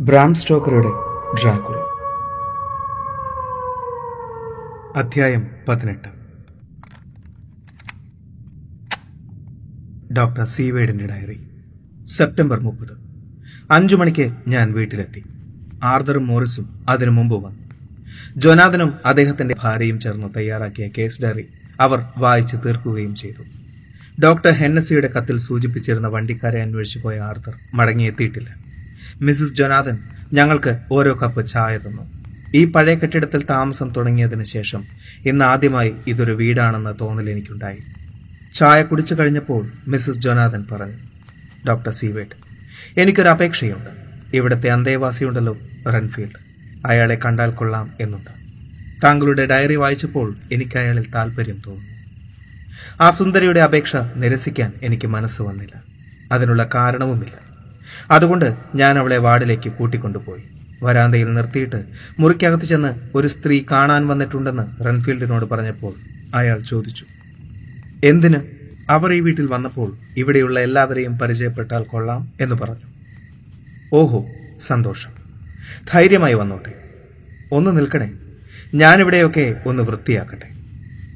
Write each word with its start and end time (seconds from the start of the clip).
Bram 0.00 0.34
സ്റ്റോക്കറുടെ 0.34 0.88
Dracula. 1.34 1.76
അധ്യായം 4.96 5.48
പതിനെട്ട്. 5.68 6.08
ഡോക്ടർ 10.12 10.44
സീവേഡിന്റെ 10.44 11.06
ഡയറി. 11.06 11.50
സെപ്റ്റംബർ 12.04 12.60
മുപ്പത്. 12.60 12.98
അഞ്ചു 13.70 13.96
മണിക്ക് 13.96 14.32
ഞാൻ 14.48 14.72
വീട്ടിലെത്തി. 14.72 15.24
ആർദറും 15.82 16.26
മോറിസും 16.26 16.86
അതിനു 16.88 17.10
മുമ്പ് 17.10 17.44
വന്നു. 17.44 17.70
ജൊനാഥനും 18.36 18.94
അദ്ദേഹത്തിന്റെ 19.06 19.54
ഭാര്യയും 19.62 20.00
ചേർന്ന് 20.00 20.26
തയ്യാറാക്കിയ 20.36 20.88
കേസ് 20.98 21.22
ഡയറി 21.22 21.48
അവർ 21.80 22.04
വായിച്ച് 22.18 22.56
തീർക്കുകയും 22.56 23.14
ചെയ്തു. 23.14 23.42
ഡോക്ടർ 24.22 24.50
ഹെന്നസിയുടെ 24.50 25.08
കത്തിൽ 25.08 25.36
സൂചിപ്പിച്ചിരുന്ന 25.36 26.08
വണ്ടിക്കാരെ 26.08 26.62
അന്വേഷിച്ചു 26.62 26.98
പോയ 26.98 27.18
ആർദർ 27.20 27.54
മടങ്ങിയെത്തിയിട്ടില്ല. 27.74 28.69
മിസസ് 29.22 29.54
ജൊനാഥൻ 29.54 29.98
ഞങ്ങൾക്ക് 30.32 30.78
ഓരോ 30.92 31.18
കപ്പ് 31.22 31.46
ചായ 31.46 31.78
തന്നു. 31.78 32.02
ഈ 32.54 32.64
പഴയ 32.64 32.94
കെട്ടിടത്തിൽ 32.94 33.44
താമസം 33.44 33.92
തുടങ്ങിയതിനു 33.96 34.44
ശേഷം 34.44 34.84
ഇന്ന് 35.26 35.44
ആദ്യമായി 35.44 35.94
ഇതൊരു 36.06 36.32
വീടാണെന്ന 36.32 36.96
തോന്നൽ 37.00 37.30
എനിക്കുണ്ടായി. 37.30 37.78
ചായ 38.54 38.82
കുടിച്ചു 38.82 39.14
കഴിഞ്ഞപ്പോൾ 39.14 39.70
മിസസ് 39.88 40.18
ജൊനാഥൻ 40.18 40.66
പറഞ്ഞു 40.72 40.94
ഡോക്ടർ 41.68 41.92
സീവേട്ട് 41.92 42.34
എനിക്കൊരു 43.00 43.28
അപേക്ഷയുണ്ട്. 43.28 43.90
ഇവിടുത്തെ 44.36 44.68
അന്തേവാസിയുണ്ടല്ലോ 44.68 45.58
റൺഫീൽഡ്. 45.86 46.40
അയാളെ 46.86 47.18
കണ്ടാൽ 47.24 47.50
കൊള്ളാം 47.50 47.90
എന്നുണ്ട്. 48.00 48.30
താങ്കളുടെ 49.04 49.46
ഡയറി 49.46 49.74
വായിച്ചപ്പോൾ 49.74 50.36
എനിക്ക് 50.52 50.78
അയാളിൽ 50.78 51.10
താല്പര്യം 51.10 51.62
തോന്നുന്നു 51.66 51.90
ആ 53.00 53.10
സുന്ദരിയുടെ 53.10 53.60
അപേക്ഷ 53.60 53.96
നിരസിക്കാൻ 54.16 54.72
എനിക്ക് 54.82 55.06
മനസ്സ് 55.06 55.42
വന്നില്ല. 55.42 55.82
അതിനുള്ള 56.32 56.68
കാരണവുമില്ല. 56.74 57.49
അതുകൊണ്ട് 58.10 58.54
ഞാൻ 58.74 58.98
അവളെ 58.98 59.16
വാർഡിലേക്ക് 59.16 59.72
കൂട്ടിക്കൊണ്ടുപോയി. 59.72 60.42
വരാന്തയിൽ 60.82 61.34
നിർത്തിയിട്ട് 61.34 61.84
മുറിക്കകത്ത് 62.18 62.64
ചെന്ന് 62.64 62.94
ഒരു 63.14 63.28
സ്ത്രീ 63.28 63.62
കാണാൻ 63.70 64.06
വന്നിട്ടുണ്ടെന്ന് 64.06 64.84
റൺഫീൽഡിനോട് 64.84 65.44
പറഞ്ഞപ്പോൾ 65.44 65.94
അയാൾ 66.34 66.60
ചോദിച്ചു 66.60 67.04
എന്തിന്? 68.04 68.40
അവർ 68.90 69.12
ഈ 69.12 69.20
വീട്ടിൽ 69.20 69.46
വന്നപ്പോൾ 69.46 69.96
ഇവിടെയുള്ള 70.16 70.60
എല്ലാവരെയും 70.60 71.18
പരിചയപ്പെട്ടാൽ 71.18 71.82
കൊള്ളാം 71.82 72.32
എന്ന് 72.40 72.56
പറഞ്ഞു. 72.56 72.90
ഓഹോ 73.92 74.26
സന്തോഷം. 74.66 75.10
ധൈര്യമായി 75.92 76.34
വന്നോട്ടെ. 76.34 76.72
ഒന്ന് 77.52 77.76
നിൽക്കണേ. 77.76 78.12
ഞാനിവിടെയൊക്കെ 78.74 79.60
ഒന്ന് 79.66 79.82
വൃത്തിയാക്കട്ടെ. 79.82 80.48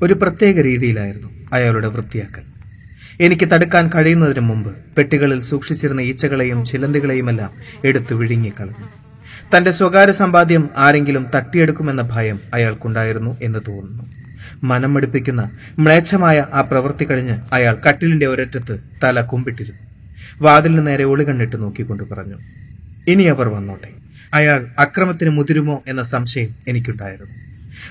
ഒരു 0.03 0.15
പ്രത്യേക 0.15 0.61
രീതിയിലായിരുന്നു 0.61 1.29
അയാളുടെ 1.53 1.89
വൃത്തിയാക്കൽ. 1.89 2.54
എനിക്ക് 3.21 3.47
തടുക്കാൻ 3.53 3.91
കഴിയുന്നതിന് 3.95 4.41
മുമ്പ് 4.41 4.71
പെട്ടികളിൽ 4.97 5.41
സൂക്ഷിച്ചിരുന്ന 5.41 6.01
ഈച്ചകളെയും 6.01 6.65
ചിലന്തികളെയുമെല്ലാം 6.65 7.51
എടുത്തു 7.85 8.15
വിഴുങ്ങിക്കളഞ്ഞു 8.15 8.87
തന്റെ 9.55 9.71
സ്വകാര്യ 9.71 10.13
സമ്പാദ്യം 10.13 10.71
ആരെങ്കിലും 10.77 11.27
തട്ടിയെടുക്കുമെന്ന 11.35 12.03
ഭയം 12.03 12.41
അയാൾക്കുണ്ടായിരുന്നു 12.55 13.37
എന്ന് 13.43 13.61
തോന്നുന്നു. 13.69 14.05
മനമടുപ്പിക്കുന്ന 14.63 15.51
മ്ലേച്ഛമായ 15.79 16.47
ആ 16.53 16.61
പ്രവൃത്തി 16.61 17.05
കഴിഞ്ഞ് 17.05 17.37
അയാൾ 17.53 17.75
കട്ടിലിന്റെ 17.87 18.27
ഒരറ്റത്ത് 18.27 18.81
തല 19.03 19.21
കുമ്പിട്ടിരുന്നു. 19.21 19.83
വാതിലിന് 20.41 20.87
നേരെ 20.87 21.05
ഒളികണ്ണിട്ട് 21.05 21.63
നോക്കിക്കൊണ്ട് 21.63 22.05
പറഞ്ഞു 22.13 22.39
ഇനി 23.09 23.23
അവർ 23.23 23.49
വന്നോട്ടെ. 23.49 23.91
അയാൾ 24.35 24.67
അക്രമത്തിന് 24.79 25.31
മുതിരുമോ 25.31 25.83
എന്ന 25.89 26.03
സംശയം 26.03 26.55
എനിക്കുണ്ടായിരുന്നു. 26.69 27.35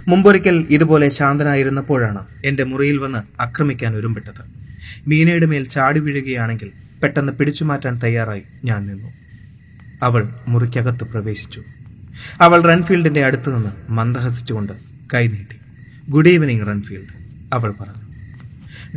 മുമ്പൊരിക്കൽ 0.08 0.68
ഇതുപോലെ 0.70 1.10
ശാന്തനായിരുന്നപ്പോഴാണ് 1.10 2.26
എന്റെ 2.46 2.64
മുറിയിൽ 2.64 2.98
വന്ന് 2.98 3.42
ആക്രമിക്കാൻ 3.42 3.96
ഒരുമ്പെട്ടത്. 3.96 4.63
മീനയുടെ 5.08 5.46
മേൽ 5.46 5.64
ചാടി 5.64 6.00
വീഴുകയാണെങ്കിൽ 6.00 6.72
പെട്ടെന്ന് 7.04 7.34
പിടിച്ചു 7.34 7.64
മാറ്റാൻ 7.64 8.00
തയ്യാറായി 8.04 8.44
ഞാൻ 8.66 8.86
നിന്നു. 8.86 9.10
അവൾ 10.04 10.30
മുറിക്കകത്ത് 10.48 11.04
പ്രവേശിച്ചു. 11.04 11.64
അവൾ 12.42 12.62
റൺഫീൽഡിന്റെ 12.62 13.26
അടുത്ത് 13.26 13.56
നിന്ന് 13.56 13.70
മന്ദഹസിച്ചുകൊണ്ട് 13.90 14.74
കൈനീട്ടി 15.14 15.56
ഗുഡ് 16.10 16.28
ഈവനിങ് 16.28 16.68
റൺഫീൽഡ് 16.68 17.14
അവൾ 17.54 17.72
പറഞ്ഞു. 17.72 18.04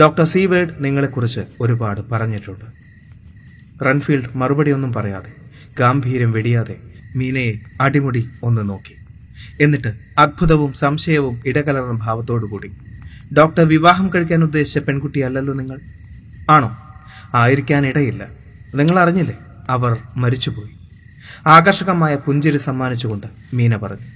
ഡോക്ടർ 0.01 0.25
സീവേഡ് 0.25 0.69
നിങ്ങളെക്കുറിച്ച് 0.81 1.41
ഒരുപാട് 1.61 2.01
പറഞ്ഞിട്ടുണ്ട്. 2.13 2.65
റൺഫീൽഡ് 3.85 4.37
മറുപടിയൊന്നും 4.37 4.93
പറയാതെ 4.93 5.33
ഗാംഭീര്യം 5.79 6.33
വെടിയാതെ 6.33 6.77
മീനയെ 7.17 7.55
അടിമുടി 7.81 8.29
ഒന്ന് 8.43 8.69
നോക്കി. 8.69 8.97
എന്നിട്ട് 9.61 9.95
അത്ഭുതവും 10.19 10.73
സംശയവും 10.73 11.43
ഇടകലർന്ന 11.47 12.01
ഭാവത്തോടുകൂടി 12.03 12.71
ഡോക്ടർ 13.39 13.69
വിവാഹം 13.69 14.11
കഴിക്കാൻ 14.15 14.43
ഉദ്ദേശിച്ച 14.45 14.79
പെൺകുട്ടിയല്ലല്ലോ 14.79 15.55
നിങ്ങൾ? 15.55 15.79
ആണോ? 16.51 16.77
ആയിരിക്കാൻ 17.35 17.87
ഇടയില്ല 17.87 18.27
നിങ്ങൾ 18.75 18.99
അറിഞ്ഞില്ലേ 18.99 19.39
അവർ 19.69 19.99
മരിച്ചുപോയി. 20.17 20.71
ആകർഷകമായ 21.47 22.17
പുഞ്ചിരി 22.17 22.57
സമ്മാനിച്ചുകൊണ്ട് 22.57 23.27
മീന 23.55 23.77
പറഞ്ഞു 23.77 24.07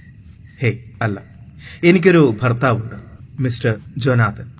ഹേയ് 0.61 0.77
അല്ല. 1.01 1.21
എനിക്കൊരു 1.83 2.37
ഭർത്താവുണ്ട് 2.43 2.95
മിസ്റ്റർ 3.41 3.75
ജോനാഥൻ. 3.97 4.51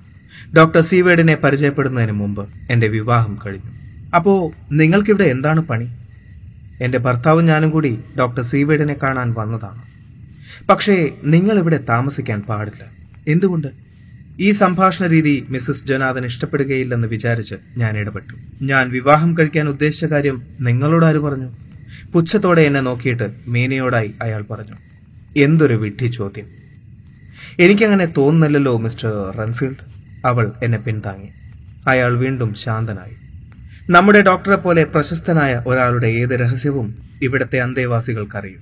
ഡോക്ടർ 0.58 0.82
സീവേഡിനെ 0.82 1.36
പരിചയപ്പെടുന്നതിന് 1.36 2.12
മുമ്പ് 2.12 2.50
എന്റെ 2.70 2.88
വിവാഹം 2.88 3.40
കഴിഞ്ഞു. 3.46 3.72
അപ്പോൾ 4.16 4.52
നിങ്ങൾക്കിവിടെ 4.74 5.24
എന്താണ് 5.24 5.60
പണി? 5.60 5.90
എന്റെ 6.82 6.98
ഭർത്താവും 6.98 7.46
ഞാനും 7.46 7.70
കൂടി 7.70 8.00
ഡോക്ടർ 8.20 8.42
സീവേഡിനെ 8.42 8.96
കാണാൻ 9.04 9.34
വന്നതാണ്. 9.38 9.82
പക്ഷേ 10.68 11.10
നിങ്ങളിവിടെ 11.24 11.80
താമസിക്കാൻ 11.90 12.42
പാടില്ല. 12.42 12.86
എന്തുകൊണ്ട്? 13.28 13.68
ഈ 14.42 14.52
സംഭാഷണ 14.52 15.08
രീതി 15.08 15.46
മിസ്സസ് 15.50 15.86
ജനാഥൻ 15.86 16.26
ഇഷ്ടപ്പെടുകയില്ലെന്ന് 16.26 17.08
വിചാരിച്ച് 17.08 17.56
ഞാൻ 17.78 17.98
ഇടപെട്ടു. 17.98 18.64
ഞാൻ 18.64 18.90
വിവാഹം 18.90 19.38
കഴിക്കാൻ 19.38 19.70
ഉദ്ദേശിച്ച 19.70 20.06
കാര്യം 20.06 20.42
നിങ്ങളോട് 20.62 21.06
ആര് 21.06 21.16
പറഞ്ഞു? 21.16 21.50
പുച്ഛത്തോടെ 22.14 22.62
എന്നെ 22.62 22.82
നോക്കിയിട്ട് 22.82 23.30
മീനയോടായി 23.48 24.14
അയാൾ 24.22 24.42
പറഞ്ഞു. 24.42 24.76
എന്തൊരു 25.38 25.76
വിഡ്ഢി 25.76 26.08
ചോദ്യം. 26.08 26.46
എനിക്കങ്ങനെ 27.60 28.06
തോന്നുന്നില്ലല്ലോ 28.06 28.78
മിസ്റ്റർ 28.78 29.36
റൺഫീൽഡ്. 29.40 29.86
അവൾ 30.26 30.52
എന്നെ 30.64 30.78
പിന്താങ്ങി 30.78 31.30
അയാൾ 31.88 32.18
വീണ്ടും 32.18 32.54
ശാന്തനായി. 32.54 33.16
നമ്മുടെ 33.90 34.22
ഡോക്ടറെ 34.22 34.56
പോലെ 34.56 34.84
പ്രശസ്തനായ 34.84 35.64
ഒരാളുടെ 35.68 36.08
ഏത് 36.08 36.40
രഹസ്യവും 36.40 36.96
ഇവിടുത്തെ 37.22 37.62
അന്തേവാസികൾക്കറിയും. 37.62 38.60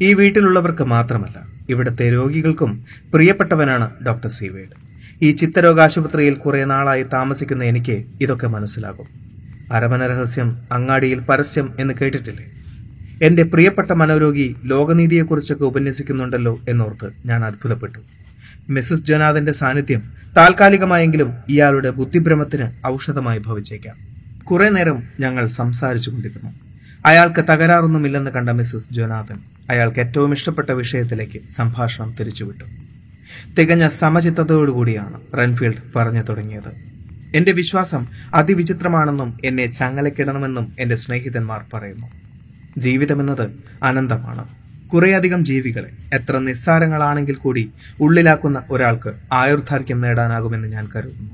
ഈ 0.00 0.14
വീട്ടിലുള്ളവർക്ക് 0.14 0.82
മാത്രമല്ല 0.82 1.40
ഇവിടുത്തെ 1.68 2.12
രോഗികൾക്കും 2.12 2.84
പ്രിയപ്പെട്ടവനാണ് 3.14 3.90
ഡോക്ടർ 4.06 4.28
സീവേഡ് 4.28 4.79
ഈ 5.22 5.30
ചിത്തരോഗാശുപത്രിയിൽ 5.32 6.34
കുറെ 6.34 6.64
നാളായി 6.64 7.02
താമസിക്കുന്ന 7.02 7.64
എനിക്ക് 7.64 8.04
ഇതൊക്കെ 8.20 8.46
മനസ്സിലാകും. 8.46 9.06
അരമന 9.72 10.06
രഹസ്യം 10.06 10.58
അങ്ങാടിയിൽ 10.72 11.18
പരസ്യം 11.18 11.74
എന്ന് 11.78 11.94
കേട്ടിട്ടില്ലേ? 12.00 12.44
എന്റെ 13.22 13.42
പ്രിയപ്പെട്ട 13.42 13.90
മനോരോഗി 13.92 14.56
ലോകനീതിയെക്കുറിച്ചൊക്കെ 14.64 15.64
ഉപന്യസിക്കുന്നുണ്ടല്ലോ 15.64 16.60
എന്നോർത്ത് 16.68 17.12
ഞാൻ 17.26 17.44
അത്ഭുതപ്പെട്ടു. 17.44 17.98
മിസസ് 18.70 19.04
ജോനാഥന്റെ 19.04 19.52
സാന്നിധ്യം 19.52 20.02
താൽക്കാലികമായെങ്കിലും 20.36 21.32
ഇയാളുടെ 21.48 21.90
ബുദ്ധിഭ്രമത്തിന് 21.90 22.86
ഔഷധമായി 22.86 23.38
ഭവിച്ചേക്കാം. 23.38 23.96
കുറെ 24.44 24.68
നേരം 24.68 25.02
ഞങ്ങൾ 25.20 25.46
സംസാരിച്ചു 25.46 26.10
കൊണ്ടിരുന്നു 26.10 26.50
അയാൾക്ക് 27.06 27.40
തകരാറൊന്നുമില്ലെന്ന് 27.40 28.30
കണ്ട 28.30 28.50
മിസസ് 28.50 28.94
ജോനാഥൻ 28.94 29.38
അയാൾക്ക് 29.70 30.00
ഏറ്റവും 30.00 30.32
ഇഷ്ടപ്പെട്ട 30.32 30.70
വിഷയത്തിലേക്ക് 30.70 31.40
സംഭാഷണം 31.50 32.14
തിരിച്ചുവിട്ടു. 32.20 32.64
തികഞ്ഞ 33.58 33.88
സമചിത്തതയോടുകൂടിയാണ് 33.88 35.38
റൺഫീൽഡ് 35.38 35.76
പറഞ്ഞു 35.96 36.22
തുടങ്ങിയത്. 36.22 36.72
എന്റെ 37.34 37.52
വിശ്വാസം 37.52 38.06
അതിവിചിത്രമാണെന്നും 38.34 39.38
എന്നെ 39.44 39.66
ചങ്ങലക്കിടണമെന്നും 39.66 40.72
എന്റെ 40.78 40.94
സ്നേഹിതന്മാർ 40.94 41.60
പറയുന്നു. 41.74 42.06
ജീവിതമെന്നത് 42.78 43.50
അനന്തമാണ്. 43.82 44.44
കുറേയധികം 44.88 45.44
ജീവികളെ 45.44 45.90
എത്ര 46.14 46.38
നിസ്സാരങ്ങളാണെങ്കിൽ 46.38 47.34
കൂടി 47.34 47.70
ഉള്ളിലാക്കുന്ന 48.00 48.62
ഒരാൾക്ക് 48.70 49.12
ആയുർദാർഘ്യം 49.32 50.00
നേടാനാകുമെന്ന് 50.00 50.68
ഞാൻ 50.68 50.88
കരുതുന്നു. 50.96 51.30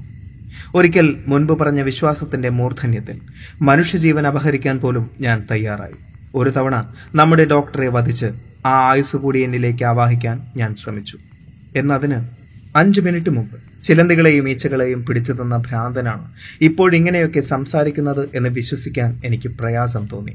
ഒരിക്കൽ 0.74 1.24
മുൻപ് 1.26 1.58
പറഞ്ഞ 1.58 1.80
വിശ്വാസത്തിന്റെ 1.80 2.48
മൂർധന്യത്തിൽ 2.48 3.20
മനുഷ്യജീവൻ 3.62 4.26
അപഹരിക്കാൻ 4.26 4.78
പോലും 4.78 5.10
ഞാൻ 5.20 5.46
തയ്യാറായി. 5.50 5.94
ഒരു 6.34 6.50
തവണ 6.50 6.94
നമ്മുടെ 7.14 7.44
ഡോക്ടറെ 7.44 7.88
വധിച്ച് 7.88 8.26
ആ 8.66 8.90
ആയുസ് 8.90 9.16
കൂടി 9.16 9.38
എന്നിലേക്ക് 9.38 9.84
ആവാഹിക്കാൻ 9.84 10.40
ഞാൻ 10.56 10.74
ശ്രമിച്ചു. 10.74 11.18
എന്നതിന് 11.76 12.20
അഞ്ചു 12.76 13.00
മിനിറ്റ് 13.00 13.30
മുമ്പ് 13.30 13.82
ചിലന്തികളെയും 13.82 14.48
ഈച്ചകളെയും 14.48 15.06
പിടിച്ചു 15.06 15.32
തന്ന 15.32 15.56
ഭ്രാന്തനാണ് 15.56 16.32
ഇപ്പോഴിങ്ങനെയൊക്കെ 16.60 17.40
സംസാരിക്കുന്നത് 17.40 18.28
എന്ന് 18.34 18.48
വിശ്വസിക്കാൻ 18.48 19.20
എനിക്ക് 19.24 19.48
പ്രയാസം 19.48 20.08
തോന്നി. 20.12 20.32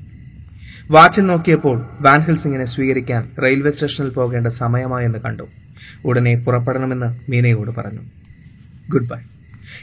വാച്ചിൽ 0.91 1.21
നോക്കിയപ്പോൾ 1.21 1.89
വാൻഹിൽ 2.01 2.35
സിംഗിനെ 2.35 2.65
സ്വീകരിക്കാൻ 2.65 3.29
റെയിൽവേ 3.43 3.71
സ്റ്റേഷനിൽ 3.71 4.09
പോകേണ്ട 4.09 4.47
സമയമായെന്ന് 4.47 5.19
കണ്ടു. 5.19 5.47
ഉടനെ 6.05 6.35
പുറപ്പെടണമെന്ന് 6.35 7.31
മീനയോട് 7.31 7.71
പറഞ്ഞു. 7.71 7.99
Good 8.89 9.09
bye. 9.09 9.19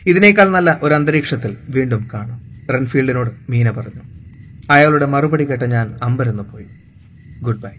ഇതിനേക്കാൾ 0.07 0.49
നല്ല 0.49 0.81
ഒരു 0.83 0.95
അന്തരീക്ഷത്തിൽ 0.95 1.57
വീണ്ടും 1.69 2.09
കാണാം 2.15 2.41
റൺഫീൽഡിനോട് 2.75 3.31
മീന 3.51 3.71
പറഞ്ഞു. 3.71 4.03
അയാളുടെ 4.71 5.07
മറുപടി 5.07 5.45
കേട്ട 5.45 5.63
ഞാൻ 5.63 5.95
അമ്പരന്ന് 6.03 6.43
പോയി 6.43 6.67
ഗുഡ് 7.43 7.59
ബൈ. 7.59 7.71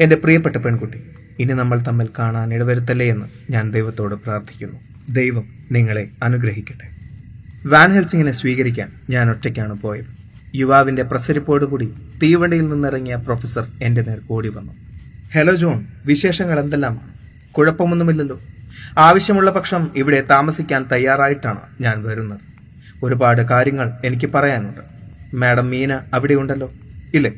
എന്റെ 0.00 0.16
പ്രിയപ്പെട്ട 0.16 0.56
പെൺകുട്ടി 0.56 0.98
ഇനി 1.38 1.52
നമ്മൾ 1.52 1.78
തമ്മിൽ 1.78 2.08
കാണാൻ 2.18 2.54
ഇടവരുത്തല്ലേ 2.54 3.06
എന്ന് 3.06 3.26
ഞാൻ 3.50 3.70
ദൈവത്തോട് 3.70 4.14
പ്രാർത്ഥിക്കുന്നു. 4.14 4.80
ദൈവം 5.10 5.44
നിങ്ങളെ 5.72 6.08
അനുഗ്രഹിക്കട്ടെ. 6.22 6.94
വാൻ 7.68 7.92
ഹെൽസിങ്ങിനെ 7.92 8.32
സ്വീകരിക്കാൻ 8.32 8.92
ഞാൻ 9.10 9.30
ഒറ്റയ്ക്കാണ് 9.30 9.72
പോയത്. 9.72 10.04
യുവാവിന്റെ 10.54 11.02
പ്രസരിപ്പോടുകൂടി 11.02 11.92
തീവണ്ടിയിൽ 12.22 12.68
നിന്നിറങ്ങിയ 12.68 13.16
പ്രൊഫസർ 13.16 13.66
എന്റെ 13.82 14.02
നേർക്ക് 14.02 14.26
ഓടി 14.30 14.48
വന്നു. 14.48 14.72
Hello 15.34 15.54
John. 15.54 15.84
വിശേഷങ്ങൾ 16.06 16.60
എന്തെല്ലാമാണ്? 16.60 17.14
കുഴപ്പമൊന്നുമില്ലല്ലോ. 17.52 18.40
ആവശ്യമുള്ള 18.98 19.50
പക്ഷം 19.50 19.90
ഇവിടെ 19.96 20.20
താമസിക്കാൻ 20.20 20.86
തയ്യാറായിട്ടാണ് 20.92 21.58
ഞാൻ 21.80 22.02
വരുന്നത്. 22.02 22.40
ഒരുപാട് 23.02 23.42
കാര്യങ്ങൾ 23.42 23.92
എനിക്ക് 24.04 24.26
പറയാനുണ്ട്. 24.26 24.80
മാഡം 25.36 25.70
മീന 25.70 25.98
അവിടെയുണ്ടല്ലോ. 26.14 26.72
ഇല്ലേ? 27.14 27.32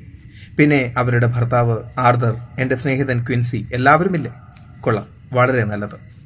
പിന്നെ 0.58 0.94
അവരുടെ 0.97 1.26
ഭർത്താവ് 1.26 1.79
ആർദർ 1.99 2.37
എന്റെ 2.58 2.76
സ്നേഹിതൻ 2.76 3.26
ക്വിൻസി 3.26 3.67
എല്ലാവരുമില്ലേ? 3.75 4.32
കൊള്ളാം. 4.81 5.06
വളരെ 5.32 5.64
നല്ലത്. 5.64 6.17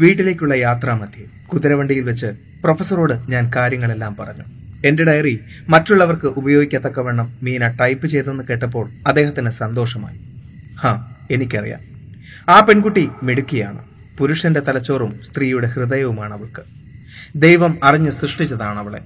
വീട്ടിലേക്കുള്ള 0.00 0.54
യാത്രാമധ്യേ 0.54 1.24
കുതിരവണ്ടിയിൽ 1.46 2.00
വെച്ച് 2.00 2.26
പ്രൊഫസറോട് 2.64 3.30
ഞാൻ 3.30 3.50
കാര്യങ്ങളെല്ലാം 3.56 4.16
പറഞ്ഞു. 4.16 4.44
എന്റെ 4.86 5.04
ഡയറി 5.04 5.40
മറ്റുള്ളവർക്ക് 5.68 6.26
ഉപയോഗിക്കത്തക്കവണ്ണം 6.26 7.32
മീന 7.42 7.68
ടൈപ്പ് 7.68 8.06
ചെയ്തെന്ന് 8.06 8.44
കേട്ടപ്പോൾ 8.50 8.90
അദ്ദേഹത്തിന് 9.06 9.50
സന്തോഷമായി. 9.50 10.18
ഹാ 10.76 11.08
എനിക്കറിയാം. 11.30 11.80
ആ 12.48 12.60
പെൺകുട്ടി 12.60 13.08
മിടുക്കിയാണ്. 13.22 13.78
പുരുഷന്റെ 14.18 14.60
തലച്ചോറും 14.60 15.20
സ്ത്രീയുടെ 15.32 15.66
ഹൃദയവുമാണ് 15.66 16.34
അവൾക്ക്. 16.34 16.62
ദൈവം 17.36 17.78
അറിഞ്ഞ് 17.84 18.10
സൃഷ്ടിച്ചതാണ് 18.10 18.78
അവളെ. 18.78 19.00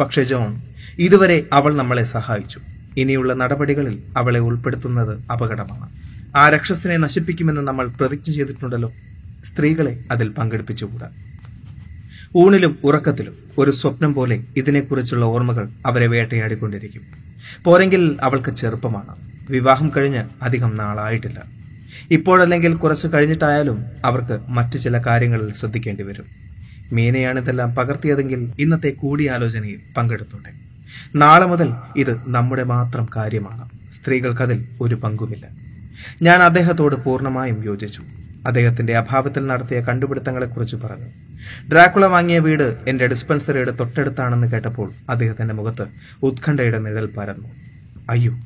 പക്ഷേ 0.00 0.22
ജോൺ 0.22 0.60
ഇതുവരെ 0.98 1.46
അവൾ 1.52 1.76
നമ്മളെ 1.76 2.04
സഹായിച്ചു. 2.04 2.60
ഇനിയുള്ള 2.96 3.34
നടപടികളിൽ 3.34 4.02
അവളെ 4.16 4.40
ഉൾപ്പെടുത്തുന്നത് 4.40 5.22
അപകടമാണ്. 5.32 5.90
ആ 6.36 6.48
രക്ഷസിനെ 6.48 6.96
നശിപ്പിക്കുമെന്ന് 6.96 7.60
നമ്മൾ 7.60 7.86
പ്രതിജ്ഞ 7.86 8.32
ചെയ്തിട്ടുണ്ടല്ലോ. 8.34 8.92
സ്ത്രീകളെ 9.44 9.98
അതിൽ 10.10 10.28
പങ്കെടുപ്പിച്ചുകൂടാ. 10.28 11.10
ഊണിലും 12.36 12.78
ഉറക്കത്തിലും 12.84 13.34
ഒരു 13.58 13.70
സ്വപ്നം 13.70 14.14
പോലെ 14.14 14.44
ഇതിനെക്കുറിച്ചുള്ള 14.56 15.24
ഓർമ്മകൾ 15.24 15.68
അവരെ 15.86 16.06
വേട്ടയാടിക്കൊണ്ടിരിക്കും. 16.06 17.02
പോരെങ്കിൽ 17.64 18.18
അവൾക്ക് 18.22 18.50
ചെറുപ്പമാണ്. 18.50 19.16
വിവാഹം 19.50 19.90
കഴിഞ്ഞ് 19.96 20.24
അധികം 20.42 20.76
നാളായിട്ടില്ല. 20.76 21.42
ഇപ്പോഴല്ലെങ്കിൽ 22.10 22.74
കുറച്ച് 22.74 23.08
കഴിഞ്ഞിട്ടായാലും 23.14 23.84
അവർക്ക് 24.04 24.40
മറ്റു 24.48 24.76
ചില 24.76 24.98
കാര്യങ്ങളിൽ 24.98 25.52
ശ്രദ്ധിക്കേണ്ടി 25.52 26.02
വരും. 26.02 26.24
മീനയാണിതെല്ലാം 26.92 27.74
പകർത്തിയതെങ്കിൽ 27.74 28.52
ഇന്നത്തെ 28.58 28.88
കൂടിയാലോചനയിൽ 28.88 29.80
പങ്കെടുത്തോട്ടെ. 29.96 30.71
നാളെ 31.16 31.46
മുതൽ 31.46 31.74
ഇത് 31.96 32.20
നമ്മുടെ 32.26 32.62
മാത്രം 32.62 33.08
കാര്യമാണ്. 33.16 33.68
സ്ത്രീകൾക്കതിൽ 33.68 34.68
ഒരു 34.80 34.94
പങ്കുമില്ല. 34.94 35.48
ഞാൻ 36.22 36.42
അദ്ദേഹത്തോട് 36.42 36.96
പൂർണമായും 36.96 37.64
യോജിച്ചു. 37.64 38.02
അദ്ദേഹത്തിന്റെ 38.46 38.96
അഭാവത്തിൽ 38.96 39.46
നടത്തിയ 39.46 39.80
കണ്ടുപിടുത്തങ്ങളെക്കുറിച്ച് 39.80 40.76
പറഞ്ഞു. 40.76 41.04
ഡ്രാക്കുള 41.72 42.06
വാങ്ങിയ 42.06 42.38
വീട് 42.38 42.76
എന്റെ 42.88 43.06
ഡിസ്പെൻസറിയുടെ 43.06 43.70
തൊട്ടടുത്താണെന്ന് 43.70 44.46
കേട്ടപ്പോൾ 44.46 44.92
അദ്ദേഹത്തിന്റെ 45.10 45.54
മുഖത്ത് 45.54 45.86
ഉത്കണ്ഠയുടെ 46.22 46.78
നിഴൽ 46.78 47.06
പരന്നു. 47.06 47.48
അയ്യോ 48.10 48.38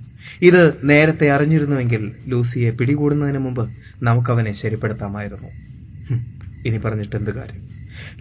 ഇത് 0.42 0.74
നേരത്തെ 0.84 1.30
അറിഞ്ഞിരുന്നുവെങ്കിൽ 1.30 2.12
ലൂസിയെ 2.26 2.70
പിടികൂടുന്നതിന് 2.70 3.38
മുമ്പ് 3.38 3.70
നമുക്കവനെ 4.02 4.52
ശരിപ്പെടുത്താമായിരുന്നു. 4.52 5.48
ഇനി 6.66 6.78
പറഞ്ഞിട്ട് 6.78 7.16
എന്ത് 7.16 7.30
കാര്യം? 7.30 7.68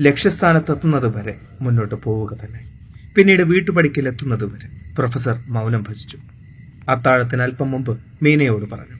ലക്ഷ്യസ്ഥാനത്തെത്തുന്നത് 0.01 1.17
വരെ 1.17 1.35
മുന്നോട്ട് 1.61 1.95
പോവുക 1.95 2.33
തന്നെ. 2.33 2.74
പിന്നീട് 3.15 3.43
വീട്ടുപടിക്കൽ 3.43 4.07
എത്തുന്നത് 4.07 4.43
വരെ 4.43 4.67
പ്രൊഫസർ 4.97 5.35
മൗനം 5.47 5.83
ഭജിച്ചു. 5.89 6.17
അത്താഴത്തിന് 6.89 7.41
അല്പം 7.41 7.71
മുമ്പ് 7.71 7.97
മീനയോട് 8.23 8.65
പറഞ്ഞു 8.71 8.97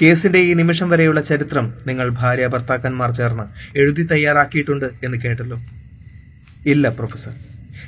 കേസിന്റെ 0.00 0.38
ഈ 0.38 0.54
നിമിഷം 0.54 0.88
വരെയുള്ള 0.88 1.20
ചരിത്രം 1.20 1.74
നിങ്ങൾ 1.86 2.08
ഭാര്യ 2.20 2.46
ഭർത്താക്കന്മാർ 2.46 3.10
ചേർന്ന് 3.10 3.44
എഴുതി 3.78 4.02
തയ്യാറാക്കിയിട്ടുണ്ട് 4.02 4.86
എന്ന് 5.04 5.18
കേട്ടല്ലോ? 5.18 5.58
ഇല്ല 6.66 6.88
പ്രൊഫസർ. 6.88 7.34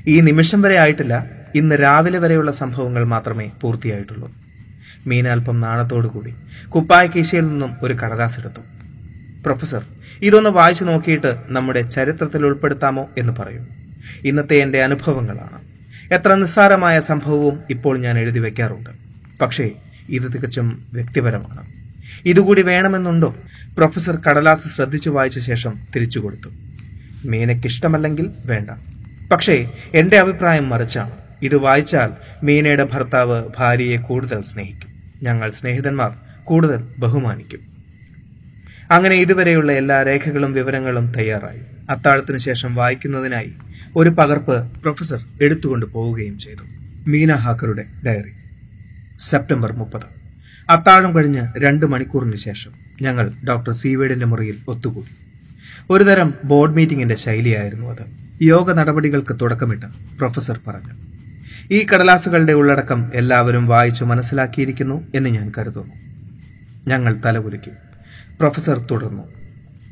ഈ 0.09 0.21
നിമിഷം 0.21 0.63
വരെ 0.63 0.77
ആയിട്ടില്ല. 0.77 1.15
ഇന്ന് 1.55 1.75
രാവിലെ 1.75 2.19
വരെയുള്ള 2.19 2.51
സംഭവങ്ങൾ 2.51 3.05
മാത്രമേ 3.05 3.51
പൂർത്തിയായിട്ടുള്ളൂ. 3.63 4.29
മീന 5.07 5.29
അല്പം 5.29 5.61
നാണത്തോടു 5.61 6.09
കൂടി 6.09 6.35
കുപ്പായ 6.69 7.07
കീശയിൽ 7.07 7.49
നിന്നും 7.49 7.77
ഒരു 7.83 7.95
കടലാസ് 7.95 8.41
എടുത്തു. 8.41 8.61
പ്രൊഫസർ 9.45 9.83
ഇതൊന്ന് 10.23 10.51
വായിച്ചു 10.51 10.85
നോക്കിയിട്ട് 10.85 11.37
നമ്മുടെ 11.49 11.83
ചരിത്രത്തിൽ 11.83 12.47
ഉൾപ്പെടുത്താമോ 12.47 13.09
എന്ന് 13.19 13.33
പറയൂ. 13.33 13.86
ഇന്നത്തെ 14.25 14.57
എന്റെ 14.57 14.83
അനുഭവങ്ങളാണ്. 14.83 15.61
എത്ര 16.15 16.35
നിസ്സാരമായ 16.35 17.01
സംഭവവും 17.01 17.61
ഇപ്പോൾ 17.71 17.99
ഞാൻ 17.99 18.19
എഴുതി 18.19 18.39
വയ്ക്കാറുണ്ട് 18.39 18.91
പക്ഷേ 19.41 19.71
ഇത് 20.09 20.33
തികച്ചും 20.33 20.83
വ്യക്തിപരമാണ്. 20.93 21.67
ഇതുകൂടി 22.27 22.63
വേണമെന്നുണ്ടോ? 22.63 23.37
പ്രൊഫസർ 23.79 24.17
കടലാസ് 24.17 24.69
ശ്രദ്ധിച്ചു 24.69 25.11
വായിച്ച 25.11 25.39
ശേഷം 25.39 25.79
തിരിച്ചു 25.97 26.19
കൊടുത്തു. 26.19 26.49
മീനയ്ക്കിഷ്ടമല്ലെങ്കിൽ 27.25 28.31
വേണ്ട. 28.47 28.71
പക്ഷേ 29.33 29.71
എന്റെ 29.95 30.19
അഭിപ്രായം 30.19 30.69
മറിച്ചാണ്. 30.69 31.11
ഇത് 31.43 31.57
വായിച്ചാൽ 31.57 32.11
മീനയുടെ 32.43 32.85
ഭർത്താവ് 32.85 33.45
ഭാര്യയെ 33.59 33.97
കൂടുതൽ 33.97 34.43
സ്നേഹിക്കും. 34.43 34.89
ഞങ്ങൾ 35.23 35.51
സ്നേഹിതന്മാർ 35.51 36.15
കൂടുതൽ 36.45 36.85
ബഹുമാനിക്കും. 36.99 37.61
അങ്ങനെ 38.91 39.15
ഇതുവരെയുള്ള 39.15 39.73
എല്ലാ 39.73 40.03
രേഖകളും 40.03 40.53
വിവരങ്ങളും 40.53 41.13
തയ്യാറായി. 41.17 41.61
അത്താഴത്തിന് 41.91 42.39
ശേഷം 42.39 42.75
വായിക്കുന്നതിനായി 42.75 43.53
ഒരു 43.97 44.11
പകർപ്പ് 44.11 44.73
പ്രൊഫസർ 44.83 45.25
എടുത്തുകൊണ്ട് 45.43 45.87
പോവുകയും 45.87 46.39
ചെയ്തു. 46.39 46.65
മീന 47.11 47.33
ഹാക്കറുടെ 47.35 47.85
ഡയറി. 48.07 48.33
സെപ്റ്റംബർ 49.21 49.73
മുപ്പത്. 49.73 50.07
അത്താഴം 50.71 51.17
കഴിഞ്ഞ് 51.17 51.43
രണ്ട് 51.59 51.87
മണിക്കൂറിന് 51.87 52.37
ശേഷം 52.37 52.71
ഞങ്ങൾ 53.03 53.33
ഡോക്ടർ 53.49 53.73
സീവേഡിന്റെ 53.73 54.27
മുറിയിൽ 54.27 54.57
ഒത്തുകൂടി. 54.69 55.13
ഒരുതരം 55.91 56.35
ബോർഡ് 56.45 56.75
മീറ്റിംഗിന്റെ 56.75 57.15
ശൈലിയായിരുന്നു 57.15 57.87
അത്. 57.87 58.05
യോഗ 58.43 58.73
നടപടികൾക്ക് 58.73 59.41
തുടക്കമിട്ട് 59.41 59.87
പ്രൊഫസർ 60.19 60.61
പറഞ്ഞു 60.67 60.95
ഈ 61.71 61.87
കടലാസുകളുടെ 61.87 62.53
ഉള്ളടക്കം 62.53 63.11
എല്ലാവരും 63.15 63.67
വായിച്ചു 63.67 64.05
മനസ്സിലാക്കിയിരിക്കുന്നു 64.05 65.07
എന്ന് 65.15 65.31
ഞാൻ 65.31 65.53
കരുതുന്നു. 65.59 65.95
ഞങ്ങൾ 66.87 67.17
തലകുലുക്കി. 67.25 67.71
പ്രൊഫസർ 68.41 68.79
തുടർന്നു 68.91 69.36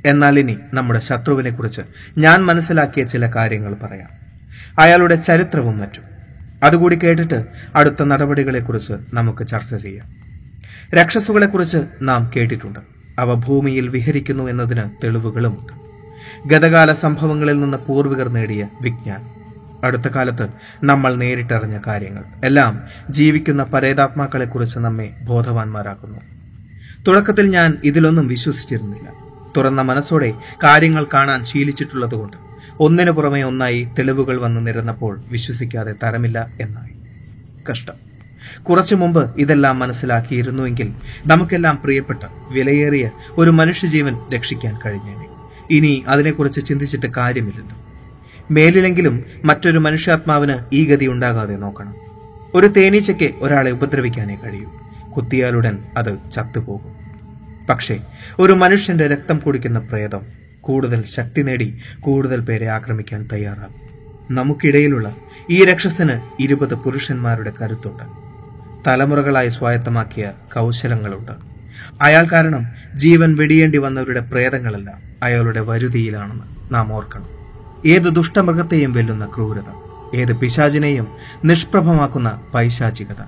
എന്നാൽ 0.05 0.39
ഇനി 0.39 0.57
നമ്മുടെ 0.75 1.01
ശത്രുവിനെ 1.01 1.51
കുറിച്ച് 1.51 1.81
ഞാൻ 2.19 2.45
മനസ്സിലാക്കിയ 2.45 3.05
ചില 3.05 3.31
കാര്യങ്ങൾ 3.37 3.75
പറയാം. 3.75 4.09
അയാളുടെ 4.79 5.15
ചരിത്രവും 5.15 5.79
മറ്റും. 5.79 6.03
അതുകൂടി 6.63 6.97
കേട്ടിട്ട് 6.97 7.47
അടുത്ത 7.77 8.03
നടപടികളെക്കുറിച്ച് 8.03 8.93
നമുക്ക് 9.15 9.47
ചർച്ച 9.47 9.75
ചെയ്യാം. 9.75 10.07
രക്ഷസുകളെക്കുറിച്ച് 10.95 11.79
നാം 12.03 12.31
കേട്ടിട്ടുണ്ട്. 12.37 12.79
അവ 13.19 13.35
ഭൂമിയിൽ 13.35 13.89
വിഹരിക്കുന്നു 13.89 14.45
എന്നതിന് 14.45 14.83
തെളിവുകളുമുണ്ട്. 15.05 15.73
ഗതകാല 16.49 16.93
സംഭവങ്ങളിൽ 16.93 17.61
നിന്ന് 17.61 17.79
പൂർവികർ 17.79 18.29
നേടിയ 18.29 18.69
വിജ്ഞാനം. 18.81 19.35
അടുത്ത 19.85 20.09
കാലത്ത് 20.09 20.49
നമ്മൾ 20.85 21.15
നേരിട്ടറിഞ്ഞ 21.15 21.79
കാര്യങ്ങൾ. 21.87 22.25
എല്ലാം 22.45 22.83
ജീവിക്കുന്ന 23.11 23.63
പരേതാത്മാക്കളെക്കുറിച്ച് 23.63 24.79
നമ്മെ 24.79 25.11
ബോധവാന്മാരാക്കുന്നു. 25.25 26.19
തുടക്കത്തിൽ 27.09 27.47
ഞാൻ 27.47 27.79
ഇതിലൊന്നും 27.85 28.29
വിശ്വസിച്ചിരുന്നില്ല. 28.29 29.24
തുറന്ന 29.57 29.83
മനസ്സോടെ 29.83 30.35
കാര്യങ്ങൾ 30.65 31.07
കാണാൻ 31.15 31.45
ശീലിച്ചിട്ടുള്ളതുകൊണ്ട് 31.45 32.37
ഒന്നിനു 32.81 33.11
പുറമെ 33.11 33.43
ഒന്നായി 33.43 33.89
തെളിവുകൾ 33.99 34.37
വന്നു 34.37 34.61
നിരന്നപ്പോൾ 34.61 35.21
വിശ്വസിക്കാതെ 35.31 35.95
തരമില്ല 36.03 36.49
എന്നായി. 36.61 36.95
കഷ്ടം. 37.71 38.05
കുറച്ചു 38.63 38.95
മുമ്പ് 38.95 39.31
ഇതെല്ലാം 39.37 39.79
മനസ്സിലാക്കിയിരുന്നുവെങ്കിൽ 39.79 40.93
നമുക്കെല്ലാം 41.27 41.79
പ്രിയപ്പെട്ട 41.85 42.19
വിലയേറിയ 42.51 43.11
ഒരു 43.31 43.51
മനുഷ്യജീവൻ 43.51 44.19
രക്ഷിക്കാൻ 44.35 44.79
കഴിഞ്ഞേനെ. 44.87 45.27
ഇനി 45.71 46.05
അതിനെക്കുറിച്ച് 46.09 46.61
ചിന്തിച്ചിട്ട് 46.61 47.07
കാര്യമില്ലല്ലോ. 47.17 47.77
മേലിലെങ്കിലും 48.51 49.25
മറ്റൊരു 49.45 49.79
മനുഷ്യാത്മാവിന് 49.79 50.59
ഈ 50.73 50.85
ഗതി 50.85 51.07
ഉണ്ടാകാതെ 51.07 51.57
നോക്കണം. 51.57 51.95
ഒരു 52.55 52.67
തേനീച്ചയ്ക്ക് 52.67 53.31
ഒരാളെ 53.39 53.71
ഉപദ്രവിക്കാനേ 53.71 54.35
കഴിയൂ. 54.35 54.71
കുത്തിയാലുടൻ 55.17 55.79
അത് 55.97 56.19
ചത്തുപോകും. 56.33 57.04
പക്ഷേ 57.69 57.99
ഒരു 58.39 58.53
മനുഷ്യന്റെ 58.53 59.07
രക്തം 59.07 59.39
കുടിക്കുന്ന 59.39 59.79
പ്രേതം 59.79 60.21
കൂടുതൽ 60.61 61.05
ശക്തി 61.05 61.43
നേടി 61.43 61.81
കൂടുതൽ 62.01 62.41
പേരെ 62.41 62.67
ആക്രമിക്കാൻ 62.67 63.29
തയ്യാറാകും 63.33 63.85
നമുക്കിടയിലുള്ള 64.31 65.17
ഈ 65.51 65.65
രക്ഷസിന് 65.65 66.43
ഇരുപത് 66.43 66.75
പുരുഷന്മാരുടെ 66.75 67.53
കരുത്തുണ്ട്. 67.63 68.05
തലമുറകളായി 68.87 69.49
സ്വായത്തമാക്കിയ 69.49 70.33
കൗശലങ്ങളുണ്ട്. 70.55 71.33
അയാൾ 72.03 72.29
കാരണം 72.33 72.67
ജീവൻ 72.95 73.37
വെടിയേണ്ടി 73.37 73.79
വന്നവരുടെ 73.79 74.21
പ്രേതങ്ങളല്ല 74.21 74.95
അയാളുടെ 75.23 75.61
വരുതിയിലാണെന്ന് 75.61 76.75
നാം 76.75 76.93
ഓർക്കണം. 76.93 77.29
ഏത് 77.87 78.15
ദുഷ്ടമൃഗത്തെയും 78.15 78.93
വെല്ലുന്ന 78.93 79.27
ക്രൂരത 79.27 79.71
ഏത് 80.17 80.37
പിശാചിനെയും 80.37 81.09
നിഷ്പ്രഭമാക്കുന്ന 81.45 82.43
പൈശാചികത 82.55 83.23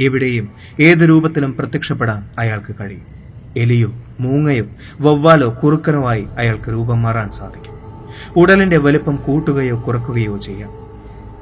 എവിടെയും 0.00 0.48
ഏത് 0.80 1.08
രൂപത്തിലും 1.08 1.56
പ്രത്യക്ഷപ്പെടാൻ 1.56 2.30
അയാൾക്ക് 2.38 2.74
കഴിയും. 2.80 3.23
എലിയോ 3.56 3.92
മൂങ്ങയോ 4.20 4.64
വവ്വാലോ 5.00 5.60
കുറുക്കനോ 5.64 6.08
ആയി 6.08 6.26
അയാൾക്ക് 6.38 6.70
രൂപം 6.70 7.02
മാറാൻ 7.02 7.30
സാധിക്കും. 7.30 7.74
ഉടലിന്റെ 8.36 8.76
വലിപ്പം 8.76 9.16
കൂട്ടുകയോ 9.16 9.84
കുറക്കുകയോ 9.86 10.36
ചെയ്യാം. 10.36 10.70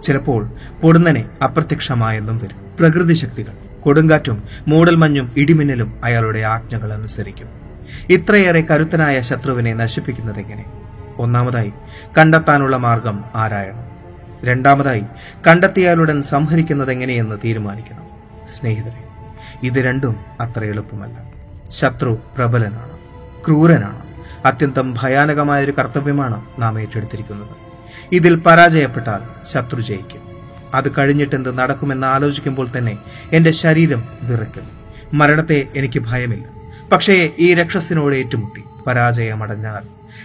ചിലപ്പോൾ 0.02 0.48
പൊടുന്നനെ 0.82 1.24
അപ്രത്യക്ഷമായെന്നും 1.44 2.36
വരും. 2.36 2.56
പ്രകൃതി 2.80 3.12
ശക്തികൾ 3.12 3.82
കൊടുങ്കാറ്റും 3.82 4.42
മൂടൽമഞ്ഞും 4.68 5.32
ഇടിമിന്നലും 5.36 5.92
അയാളുടെ 6.04 6.38
ആജ്ഞകൾ 6.38 6.92
അനുസരിക്കും. 6.92 7.48
ഇത്രയേറെ 8.10 8.60
കരുത്തനായ 8.60 9.20
ശത്രുവിനെ 9.20 9.74
നശിപ്പിക്കുന്നത് 9.74 10.38
എങ്ങനെ 10.38 10.64
ഒന്നാമതായി 11.16 11.72
കണ്ടെത്താനുള്ള 12.18 12.76
മാർഗം 12.76 13.24
ആരായണം? 13.34 13.92
രണ്ടാമതായി 14.44 15.02
കണ്ടെത്തിയാലുടൻ 15.46 16.22
സംഹരിക്കുന്നതെങ്ങനെയെന്ന് 16.22 17.36
തീരുമാനിക്കണം? 17.44 18.02
സ്നേഹിതരെ 18.58 19.04
ഇത് 19.62 19.74
രണ്ടും 19.74 20.16
അത്ര 20.40 20.64
എളുപ്പമല്ല. 20.64 21.41
ശത്രു 21.72 22.18
പ്രബലനാണ് 22.38 22.98
ക്രൂരനാണ്. 23.46 24.02
അത്യന്തം 24.46 24.94
ഭയാനകമായ 25.02 25.64
ഒരു 25.64 25.72
കർത്തവ്യമാണ് 25.78 26.46
നാം 26.58 26.80
ഏറ്റെടുത്തിരിക്കുന്നത്. 26.80 27.48
ഇതിൽ 28.12 28.34
പരാജയപ്പെട്ടാൽ 28.34 29.46
ശത്രു 29.46 29.80
ജയിക്കും. 29.80 30.22
അത് 30.74 30.92
കഴിഞ്ഞിട്ടെന്ത് 30.98 31.58
നടക്കുമെന്ന് 31.58 32.06
ആലോചിക്കുമ്പോൾ 32.06 32.68
തന്നെ 32.78 32.98
എന്റെ 33.32 33.50
ശരീരം 33.50 34.04
വിറയ്ക്കും. 34.22 34.70
മരണത്തെ 35.14 35.68
എനിക്ക് 35.76 35.98
ഭയമില്ല. 35.98 36.44
പക്ഷേ 36.92 37.30
ഈ 37.38 37.54
രക്ഷസിനോട് 37.54 38.14
ഏറ്റുമുട്ടി. 38.14 38.62
പരാജയമടഞ്ഞാൽ 38.86 39.82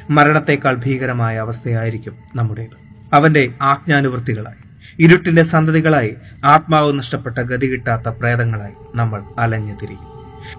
മരണത്തെക്കാൾ 0.09 0.75
ഭീകരമായ 0.75 1.37
അവസ്ഥയായിരിക്കും 1.37 2.15
നമ്മുടേത്. 2.35 2.77
അവന്റെ 3.13 3.53
ആജ്ഞാനുവൃത്തികളായി 3.61 4.63
ഇരുട്ടിന്റെ 4.99 5.43
സന്തതികളായി 5.43 6.15
ആത്മാവ് 6.45 6.99
നഷ്ടപ്പെട്ട 6.99 7.37
ഗതി 7.37 7.67
കിട്ടാത്ത 7.67 8.07
പ്രേതങ്ങളായി 8.07 8.73
നമ്മൾ 8.95 9.23
അലഞ്ഞു 9.37 9.73
തിരിയും. 9.81 10.16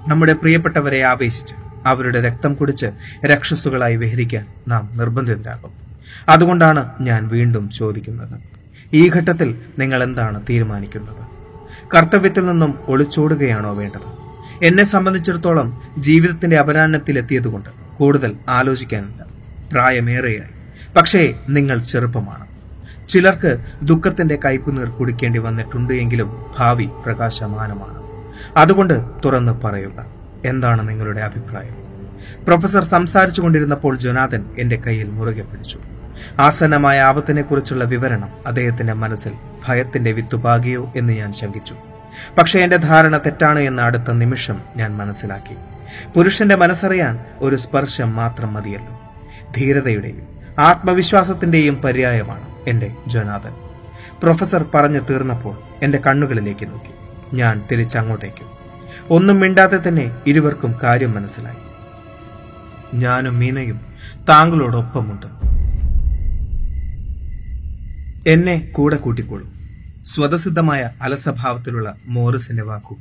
നമ്മുടെ 0.09 0.33
പ്രിയപ്പെട്ടവരെ 0.33 1.02
ആവേശിച്ച് 1.02 1.54
അവരുടെ 1.87 2.21
രക്തം 2.21 2.54
കുടിച്ച് 2.54 2.87
രക്ഷസുകളായി 3.26 3.97
വിഹരിക്കാൻ 3.97 4.47
നാം 4.68 4.90
നിർബന്ധിതരാകും. 4.95 5.71
അതുകൊണ്ടാണ് 6.28 6.92
ഞാൻ 7.00 7.28
വീണ്ടും 7.28 7.71
ചോദിക്കുന്നത്. 7.71 8.40
ഈ 8.92 9.11
ഘട്ടത്തിൽ 9.11 9.59
നിങ്ങൾ 9.78 10.02
എന്താണ് 10.02 10.42
തീരുമാനിക്കുന്നത്? 10.50 11.28
കർത്തവ്യത്തിൽ 11.97 12.47
നിന്നും 12.47 12.78
ഒളിച്ചോടുകയാണോ 12.88 13.75
വേണ്ടത്? 13.75 14.18
എന്നെ 14.64 14.85
സംബന്ധിച്ചിടത്തോളം 14.85 15.83
ജീവിതത്തിന്റെ 15.99 16.57
അപരാഹ്നത്തിലെത്തിയതുകൊണ്ട് 16.57 17.68
കൂടുതൽ 17.97 18.37
ആലോചിക്കാനില്ല. 18.49 19.26
പ്രായമേറെയായി. 19.73 20.59
പക്ഷേ 20.97 21.35
നിങ്ങൾ 21.49 21.78
ചെറുപ്പമാണ്. 21.78 22.47
ചിലർക്ക് 23.09 23.64
ദുഃഖത്തിന്റെ 23.83 24.38
കയ്പുനീർ 24.45 24.88
കുടിക്കേണ്ടി 24.88 25.38
വന്നിട്ടുണ്ട് 25.38 25.95
എങ്കിലും 25.95 26.47
ഭാവി 26.59 26.88
പ്രകാശമാനമാണ്. 27.07 28.08
അതുകൊണ്ട് 28.57 29.00
തുറന്ന് 29.25 29.52
പറയുക. 29.64 30.07
എന്താണ് 30.45 30.88
നിങ്ങളുടെ 30.88 31.21
അഭിപ്രായം? 31.21 31.88
പ്രൊഫസർ 32.45 32.85
സംസാരിച്ചു 32.85 33.43
കൊണ്ടിരുന്നപ്പോൾ 33.43 33.97
ജൊനാഥൻ 33.97 34.45
എന്റെ 34.59 34.76
കയ്യിൽ 34.76 35.11
മുറുകെ 35.11 35.43
പിടിച്ചു. 35.43 35.78
ആസന്നമായ 36.38 37.00
ആപത്തിനെക്കുറിച്ചുള്ള 37.00 37.85
വിവരണം 37.85 38.28
അദ്ദേഹത്തിന്റെ 38.47 38.93
മനസ്സിൽ 38.93 39.33
ഭയത്തിന്റെ 39.67 40.12
വിത്തുപാകിയോ 40.12 40.93
എന്ന് 40.97 41.12
ഞാൻ 41.12 41.33
ശങ്കിച്ചു. 41.33 41.75
പക്ഷേ 42.38 42.59
എന്റെ 42.59 42.76
ധാരണ 42.76 43.17
തെറ്റാണ് 43.17 43.61
എന്ന 43.61 43.81
അടുത്ത 43.81 44.11
നിമിഷം 44.11 44.61
ഞാൻ 44.76 44.97
മനസ്സിലാക്കി. 44.97 45.57
പുരുഷന്റെ 46.17 46.55
മനസ്സറിയാൻ 46.55 47.25
ഒരു 47.38 47.57
സ്പർശം 47.57 48.17
മാത്രം 48.17 48.55
മതിയല്ലോ. 48.55 49.00
ധീരതയുടെയും 49.57 50.38
ആത്മവിശ്വാസത്തിന്റെയും 50.59 51.83
പര്യായമാണ് 51.83 52.45
എന്റെ 52.69 52.93
ജോനാഥൻ. 53.07 53.55
പ്രൊഫസർ 54.23 54.64
പറഞ്ഞു 54.75 55.00
തീർന്നപ്പോൾ 55.11 55.57
എന്റെ 55.83 55.99
കണ്ണുകളിലേക്ക് 55.99 56.67
നോക്കി. 56.67 56.98
ഞാൻ 57.35 57.62
തിരിച്ചങ്ങോട്ടേക്ക്. 57.73 58.58
ഒന്നും 59.11 59.40
മിണ്ടാതെ 59.40 59.88
തന്നെ 59.88 60.16
ഇരുവർക്കും 60.26 60.75
കാര്യം 60.82 61.12
മനസ്സിലായി. 61.12 61.56
ഞാനും 62.94 63.38
മീനയും 63.38 63.80
താങ്കളോടൊപ്പമുണ്ട്. 64.28 65.26
എന്നെ 68.28 68.68
കൂടെ 68.73 68.97
കൂട്ടിക്കോളൂ. 68.97 69.49
സ്വതസിദ്ധമായ 70.04 70.90
അലസഭാവത്തിലുള്ള 71.02 71.97
മോറിസിന്റെ 72.06 72.62
വാക്കു. 72.62 72.97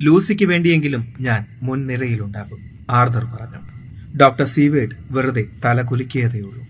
ലൂസിക്ക് 0.00 0.44
വേണ്ടിയെങ്കിലും 0.44 1.14
ഞാൻ 1.20 1.44
മുൻനിരയിലുണ്ടാകും 1.62 2.58
ആർദർ 2.90 3.24
പറഞ്ഞു. 3.24 3.76
ഡോക്ടർ 4.16 4.46
സീവേഡ് 4.46 4.90
വെറുതെ 5.10 5.44
തല 5.64 5.82
കുലുക്കിയതേയുള്ളൂ 5.82 6.66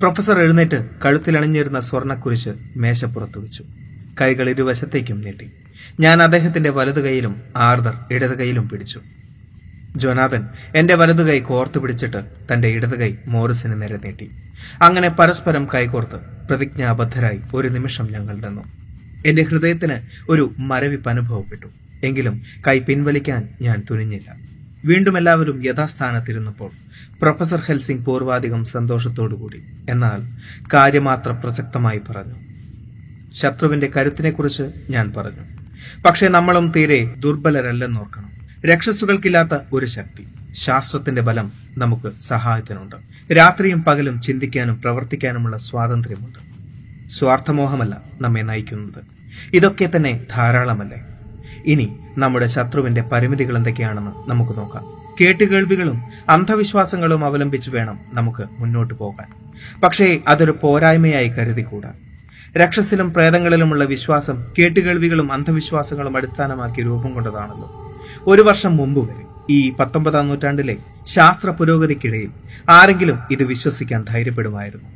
പ്രൊഫസർ 0.00 0.40
എഴുന്നേറ്റ് 0.40 0.90
കഴുത്തിലണിഞ്ഞിരുന്ന 1.04 1.80
സ്വർണക്കുരിശ് 1.80 2.48
മേശപ്പുറത്ത് 2.76 3.38
വെച്ചു. 3.38 3.64
കൈകൾ 4.20 4.50
ഇരുവശത്തേക്കും 4.50 5.20
നീട്ടി. 5.20 5.50
ഞാൻ 6.00 6.22
അദ്ദേഹത്തിന്റെ 6.22 6.70
വലതു 6.70 7.00
കൈയിലും 7.00 7.42
ആർദർ 7.56 7.94
ഇടത് 8.10 8.38
കൈയിലും 8.38 8.68
പിടിച്ചു. 8.68 9.00
ജോനാഥൻ 9.96 10.48
എന്റെ 10.76 10.94
വലതു 10.94 11.22
കൈ 11.22 11.40
കോർത്തു 11.40 11.78
പിടിച്ചിട്ട് 11.78 12.24
തന്റെ 12.52 12.68
ഇടത് 12.68 13.00
കൈ 13.00 13.14
മോറിസിന് 13.26 13.82
നേരെ 13.82 13.96
നീട്ടി. 13.96 14.30
അങ്ങനെ 14.82 15.08
പരസ്പരം 15.08 15.68
കൈകോർത്ത് 15.74 16.46
പ്രതിജ്ഞാബദ്ധരായി 16.48 17.40
ഒരു 17.54 17.68
നിമിഷം 17.68 18.08
ഞങ്ങൾ 18.12 18.36
നിന്നു. 18.36 18.64
എന്റെ 19.26 19.42
ഹൃദയത്തിന് 19.42 19.94
ഒരു 20.28 20.52
മരവിപ്പ് 20.58 21.08
അനുഭവപ്പെട്ടു. 21.08 21.66
എങ്കിലും 22.04 22.42
കൈ 22.66 22.78
പിൻവലിക്കാൻ 22.78 23.48
ഞാൻ 23.62 23.82
തുനിഞ്ഞില്ല. 23.90 24.36
വീണ്ടും 24.84 25.18
എല്ലാവരും 25.18 25.66
യഥാസ്ഥാനത്തിരുന്നപ്പോൾ 25.66 26.70
പ്രൊഫസർ 27.20 27.62
ഹെൽസിംഗ് 27.66 28.04
പൂർവാധികം 28.04 28.64
സന്തോഷത്തോടുകൂടി. 28.64 29.62
എന്നാൽ 29.90 30.22
കാര്യമാത്ര 30.74 31.30
പ്രസക്തമായി 31.30 31.98
പറഞ്ഞു. 31.98 32.34
ശത്രുവിന്റെ 33.34 33.90
കരുത്തിനെക്കുറിച്ച് 33.96 34.62
ഞാൻ 34.90 35.12
പറഞ്ഞു. 35.16 35.55
പക്ഷേ 36.04 36.28
നമ്മളും 36.28 36.72
തീരെ 36.76 37.14
ദുർബലരല്ലെന്നോർക്കണം 37.18 38.30
രക്ഷസുകൾക്കില്ലാത്ത 38.66 39.58
ഒരു 39.72 39.86
ശക്തി. 39.86 40.28
ശാസ്ത്രത്തിന്റെ 40.52 41.22
ബലം 41.22 41.52
നമുക്ക് 41.78 42.12
സഹായത്തിനുണ്ട്. 42.22 42.96
രാത്രിയും 43.36 43.84
പകലും 43.84 44.22
ചിന്തിക്കാനും 44.22 44.80
പ്രവർത്തിക്കാനുമുള്ള 44.80 45.58
സ്വാതന്ത്ര്യമുണ്ട്. 45.58 46.38
സ്വാർത്ഥമോഹമല്ല 47.10 48.02
നമ്മെ 48.20 48.40
നയിക്കുന്നത്. 48.40 49.04
ഇതൊക്കെ 49.52 49.90
തന്നെ 49.96 50.20
ധാരാളമല്ലേ? 50.34 51.02
ഇനി 51.66 51.96
നമ്മുടെ 52.18 52.46
ശത്രുവിന്റെ 52.46 53.02
പരിമിതികൾ 53.02 53.56
എന്തൊക്കെയാണെന്ന് 53.56 54.30
നമുക്ക് 54.30 54.58
നോക്കാം. 54.58 54.84
കേട്ടുകേൾവികളും 55.20 56.02
അന്ധവിശ്വാസങ്ങളും 56.28 57.24
അവലംബിച്ച് 57.24 57.70
വേണം 57.70 58.00
നമുക്ക് 58.12 58.44
മുന്നോട്ട് 58.58 58.94
പോകാൻ. 58.94 59.28
പക്ഷേ 59.80 60.20
അതൊരു 60.28 60.58
പോരായ്മയായി 60.60 61.28
കരുതിക്കൂടാ. 61.28 61.92
രക്ഷസിലും 62.56 63.12
പ്രേതങ്ങളിലുമുള്ള 63.14 63.84
വിശ്വാസം 63.84 64.44
കേട്ടുകേൾവികളും 64.58 65.32
അന്ധവിശ്വാസങ്ങളും 65.32 66.16
അടിസ്ഥാനമാക്കി 66.16 66.82
രൂപം 66.82 67.14
കൊണ്ടതാണല്ലോ. 67.14 67.68
ഒരു 68.26 68.42
വർഷം 68.42 68.76
മുമ്പ് 68.76 69.00
വരെ 69.10 69.24
ഈ 69.50 69.72
പത്തൊമ്പതാം 69.72 70.28
നൂറ്റാണ്ടിലെ 70.28 70.76
ശാസ്ത്ര 71.06 71.50
പുരോഗതിക്കിടയിൽ 71.50 72.30
ആരെങ്കിലും 72.68 73.18
ഇത് 73.30 73.44
വിശ്വസിക്കാൻ 73.44 74.04
ധൈര്യപ്പെടുമായിരുന്നു. 74.08 74.88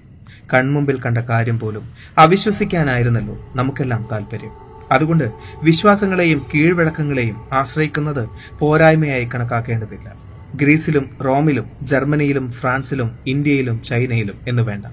കൺമുമ്പിൽ 0.55 1.01
കണ്ട 1.01 1.19
കാര്യം 1.19 1.59
പോലും 1.59 1.85
അവിശ്വസിക്കാനായിരുന്നല്ലോ 2.19 3.37
നമുക്കെല്ലാം 3.55 4.09
താല്പര്യം 4.13 4.55
അതുകൊണ്ട് 4.93 5.27
വിശ്വാസങ്ങളെയും 5.63 6.47
കീഴ്വഴക്കങ്ങളെയും 6.55 7.37
ആശ്രയിക്കുന്നത് 7.53 8.29
പോരായ്മയായി 8.59 9.29
കണക്കാക്കേണ്ടതില്ല. 9.35 10.09
ഗ്രീസിലും 10.55 11.11
റോമിലും 11.25 11.67
ജർമ്മനിയിലും 11.83 12.53
ഫ്രാൻസിലും 12.53 13.11
ഇന്ത്യയിലും 13.27 13.83
ചൈനയിലും 13.83 14.39
എന്ന് 14.49 14.63
വേണ്ട. 14.63 14.87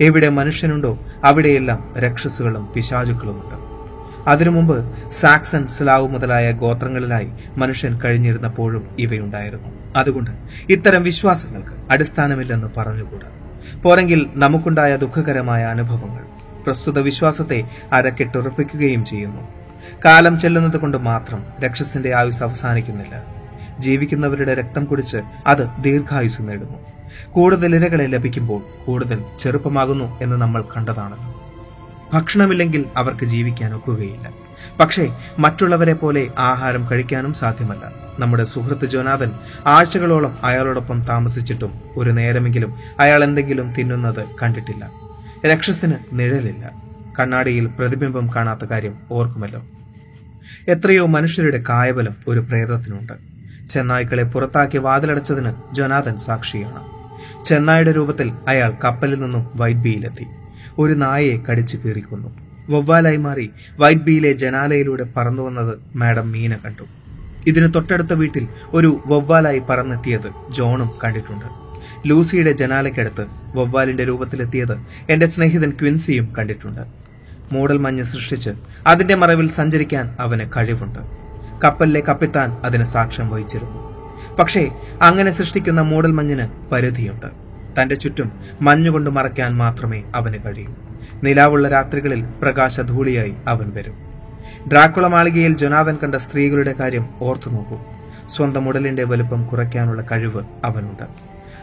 എവിടെ 0.00 0.28
മനുഷ്യനുണ്ടോ 0.28 0.98
അവിടെയെല്ലാം 1.24 1.94
രക്ഷസുകളും 1.98 2.68
പിശാചുക്കളുമുണ്ട് 2.76 3.72
അതിനു 4.28 4.50
മുമ്പ് 4.50 5.10
സാക്സൺ 5.12 5.66
സ്ലാവ് 5.66 6.08
മുതലായ 6.08 6.52
ഗോത്രങ്ങളിലായി 6.52 7.28
മനുഷ്യൻ 7.56 8.00
കഴിഞ്ഞിരുന്നപ്പോഴും 8.00 8.88
ഇവയുണ്ടായിരുന്നു. 8.98 9.68
അതുകൊണ്ട് 9.96 10.30
ഇത്തരം 10.70 11.02
വിശ്വാസങ്ങൾക്ക് 11.02 11.92
അടിസ്ഥാനമില്ലെന്ന് 11.92 12.68
പറഞ്ഞുകൂടാ. 12.76 13.28
പോരെങ്കിൽ 13.82 14.30
നമുക്കുണ്ടായ 14.34 14.96
ദുഃഖകരമായ 14.96 15.64
അനുഭവങ്ങൾ 15.64 16.22
പ്രസ്തുത 16.64 16.98
വിശ്വാസത്തെ 16.98 17.64
അരക്കെട്ടുറപ്പിക്കുകയും 17.92 19.04
ചെയ്യുന്നു. 19.04 19.48
കാലം 20.04 20.40
ചെല്ലുന്നത് 20.40 20.76
കൊണ്ട് 20.76 20.96
മാത്രം 20.96 21.44
രക്ഷസിന്റെ 21.64 22.16
ആയുസ് 22.16 22.42
അവസാനിക്കുന്നില്ല. 22.42 23.22
ജീവിക്കുന്നവരുടെ 23.78 24.54
രക്തം 24.54 24.84
കുടിച്ച് 24.84 25.18
അത് 25.46 25.82
ദീർഘായുസ് 25.82 26.42
നേടുന്നു. 26.42 26.78
കൂടുതൽ 27.32 27.76
ഇരകളെ 27.76 28.06
ലഭിക്കുമ്പോൾ 28.06 28.86
കൂടുതൽ 28.86 29.24
ചെറുപ്പമാകുന്നു 29.38 30.18
എന്ന് 30.22 30.36
നമ്മൾ 30.36 30.64
കണ്ടതാണല്ലോ 30.76 31.42
ഭക്ഷണമില്ലെങ്കിൽ 32.14 32.84
അവർക്ക് 32.96 33.24
ജീവിക്കാൻ 33.24 33.74
ഒക്കുകയില്ല. 33.74 34.30
പക്ഷേ 34.80 35.16
മറ്റുള്ളവരെ 35.38 35.92
പോലെ 35.92 36.28
ആഹാരം 36.38 36.88
കഴിക്കാനും 36.90 37.32
സാധ്യമല്ല. 37.32 37.92
നമ്മുടെ 38.18 38.44
സുഹൃത്ത് 38.44 38.86
ജോനാഥൻ 38.86 39.30
ആഴ്ചകളോളം 39.66 40.38
അയാളോടൊപ്പം 40.44 41.02
താമസിച്ചിട്ടും 41.02 41.72
ഒരു 41.96 42.10
നേരമെങ്കിലും 42.10 42.74
അയാൾ 43.00 43.24
എന്തെങ്കിലും 43.24 43.74
തിന്നുന്നത് 43.74 44.24
കണ്ടിട്ടില്ല. 44.42 44.90
രക്ഷസിന് 45.46 45.94
നിഴലില്ല. 46.12 46.72
കണ്ണാടിയിൽ 47.20 47.66
പ്രതിബിംബം 47.66 48.30
കാണാത്ത 48.36 48.64
കാര്യം 48.64 48.94
ഓർക്കുമല്ലോ. 49.12 49.62
എത്രയോ 50.68 51.06
മനുഷ്യരുടെ 51.06 51.64
കായബലം 51.68 52.16
ഒരു 52.28 52.40
പ്രേതത്തിനുണ്ട്. 52.40 53.12
ചെന്നായ്ക്കളെ 53.70 54.22
പുറത്താക്കി 54.22 54.78
വാതിലടച്ചതിന് 54.78 55.52
ജോനാഥൻ 55.72 56.16
സാക്ഷിയാണ്. 56.16 57.01
ചെന്നായുടെ 57.46 57.92
രൂപത്തിൽ 57.92 58.32
അയാൾ 58.48 58.72
കപ്പലിൽ 58.84 59.20
നിന്നും 59.20 59.46
വൈറ്റ് 59.54 59.80
ബിയിലെത്തി. 59.80 60.26
ഒരു 60.78 60.92
നായയെ 60.92 61.38
കടിച്ചു 61.50 61.76
കീറിക്കൊന്നു. 61.76 62.28
വവ്വാലായി 62.70 63.16
മാറി 63.16 63.50
വൈറ്റ് 63.78 64.00
ബിയിലെ 64.00 64.32
ജനാലയിലൂടെ 64.32 65.06
പറന്നു 65.16 65.42
വന്നത് 65.42 65.78
മാഡം 65.96 66.32
മീന 66.32 66.56
കണ്ടു. 66.56 66.82
ഇതിന് 67.46 67.74
തൊട്ടടുത്ത 67.74 68.12
വീട്ടിൽ 68.12 68.48
ഒരു 68.72 69.00
വവ്വാലായി 69.06 69.58
പറന്നെത്തിയത് 69.58 70.32
ജോണും 70.50 70.90
കണ്ടിട്ടുണ്ട്. 71.04 71.44
ലൂസിയുടെ 72.08 72.52
ജനാലയ്ക്കടുത്ത് 72.52 73.26
വവ്വാലിന്റെ 73.56 74.04
രൂപത്തിലെത്തിയത് 74.04 74.78
എന്റെ 75.10 75.26
സ്നേഹിതൻ 75.26 75.70
ക്വിൻസിയും 75.70 76.34
കണ്ടിട്ടുണ്ട്. 76.38 76.80
മൂടൽ 77.52 77.78
മഞ്ഞ് 77.78 78.04
സൃഷ്ടിച്ച് 78.04 78.50
അതിന്റെ 78.86 79.14
മറവിൽ 79.14 79.50
സഞ്ചരിക്കാൻ 79.50 80.16
അവന് 80.20 80.48
കഴിവുണ്ട്. 80.56 80.98
കപ്പലിലെ 81.64 82.00
കപ്പിത്താൻ 82.00 82.56
അതിന് 82.64 82.84
സാക്ഷ്യം 82.84 83.30
വഹിച്ചിരുന്നു. 83.30 83.91
പക്ഷേ 84.42 84.70
അങ്ങനെ 85.02 85.30
സൃഷ്ടിക്കുന്ന 85.30 85.80
മൂടൽ 85.80 86.12
മഞ്ഞിന് 86.12 86.70
പരിധിയുണ്ട്. 86.70 87.26
തന്റെ 87.82 87.94
ചുറ്റും 87.94 88.32
മഞ്ഞുകൊണ്ട് 88.60 89.10
മറയ്ക്കാൻ 89.10 89.56
മാത്രമേ 89.56 90.02
അവന് 90.14 90.34
കഴിയൂ. 90.44 90.74
നിലാവുള്ള 91.24 91.68
രാത്രികളിൽ 91.68 92.24
പ്രകാശധൂളിയായി 92.42 93.34
അവൻ 93.48 93.70
വരും. 93.74 93.94
ഡ്രാക്കുള 94.70 95.06
മാളികയിൽ 95.06 95.56
ജൊനാഥൻ 95.56 95.98
കണ്ട 96.02 96.14
സ്ത്രീകളുടെ 96.14 96.72
കാര്യം 96.72 97.08
ഓർത്തു 97.22 97.50
നോക്കൂ. 97.50 97.78
സ്വന്തം 98.28 98.68
ഉടലിന്റെ 98.68 99.04
വലുപ്പം 99.04 99.46
കുറയ്ക്കാനുള്ള 99.46 100.02
കഴിവ് 100.02 100.42
അവനുണ്ട്. 100.64 101.02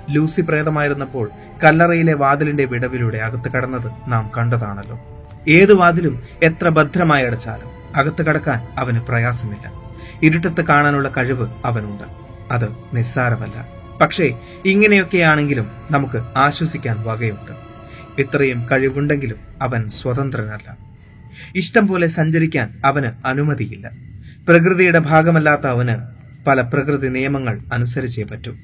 ലൂസി 0.09 0.41
പ്രേതമായിരുന്നപ്പോൾ 0.41 1.29
കല്ലറയിലെ 1.63 2.13
വാതിലിന്റെ 2.13 2.65
വിടവിലൂടെ 2.65 3.17
അകത്ത് 3.17 3.51
കടന്നത് 3.51 3.91
നാം 4.07 4.31
കണ്ടതാണല്ലോ. 4.38 5.00
ഏത് 5.48 5.74
വാതിലും 5.74 6.24
എത്ര 6.43 6.69
ഭദ്രമായി 6.69 7.25
അടച്ചാലും 7.25 7.67
അകത്ത് 7.95 8.25
കടക്കാൻ 8.25 8.67
അവന് 8.77 9.00
പ്രയാസമില്ല. 9.00 9.71
ഇരുട്ടത്ത് 10.24 10.62
കാണാനുള്ള 10.62 11.09
കഴിവ് 11.17 11.48
അവനുണ്ട്. 11.65 12.28
അത് 12.51 12.96
നിസ്സാരമല്ല. 12.96 13.68
പക്ഷേ 14.01 14.34
ഇങ്ങനെയൊക്കെയാണെങ്കിലും 14.65 15.72
നമുക്ക് 15.91 16.22
ആശ്വസിക്കാൻ 16.38 16.98
വകയുണ്ട്. 17.03 17.70
ഇത്രയും 18.22 18.68
കഴിവുണ്ടെങ്കിലും 18.72 19.36
അവൻ 19.62 19.89
സ്വതന്ത്രനല്ല. 19.89 20.77
ഇഷ്ടം 21.56 21.88
പോലെ 21.88 22.08
സഞ്ചരിക്കാൻ 22.08 22.70
അവന് 22.86 23.27
അനുമതിയില്ല. 23.27 23.91
പ്രകൃതിയുടെ 24.48 25.00
ഭാഗമല്ലാത്ത 25.00 25.68
അവന് 25.68 26.20
പല 26.46 26.62
പ്രകൃതി 26.62 27.08
നിയമങ്ങൾ 27.08 27.60
അനുസരിച്ചേ 27.74 28.24
പറ്റൂ. 28.24 28.56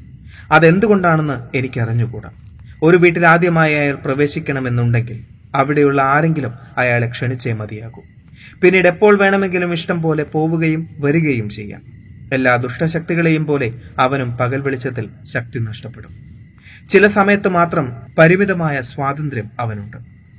അതെന്തുകൊണ്ടാണെന്ന് 0.51 1.57
എനിക്കറിഞ്ഞുകൂടാ. 1.57 2.29
ഒരു 2.83 2.97
വീട്ടിൽ 2.97 3.27
ആദ്യമായി 3.27 3.73
അയാൾ 3.75 3.95
പ്രവേശിക്കണമെന്നുണ്ടെങ്കിൽ 3.95 5.23
അവിടെയുള്ള 5.55 6.01
ആരെങ്കിലും 6.01 6.53
അയാളെ 6.77 7.07
ക്ഷണിച്ചേ 7.07 7.53
മതിയാകൂ. 7.53 8.01
പിന്നീട് 8.61 8.87
എപ്പോൾ 8.87 9.17
വേണമെങ്കിലും 9.17 9.73
ഇഷ്ടം 9.73 10.01
പോലെ 10.01 10.23
പോവുകയും 10.23 10.89
വരികയും 10.99 11.49
ചെയ്യാം. 11.49 11.94
എല്ലാ 12.33 12.55
ദുഷ്ടശക്തികളെയും 12.55 13.45
പോലെ 13.45 13.73
അവനും 13.99 14.37
പകൽ 14.37 14.61
വെളിച്ചത്തിൽ 14.61 15.09
ശക്തി 15.23 15.59
നഷ്ടപ്പെടും. 15.59 16.09
ചില 16.89 17.07
സമയത്ത് 17.07 17.47
മാത്രം 17.47 17.93
പരിമിതമായ 18.17 18.81
സ്വാതന്ത്ര്യം 18.81 19.45
അവനുണ്ട്. 19.59 19.97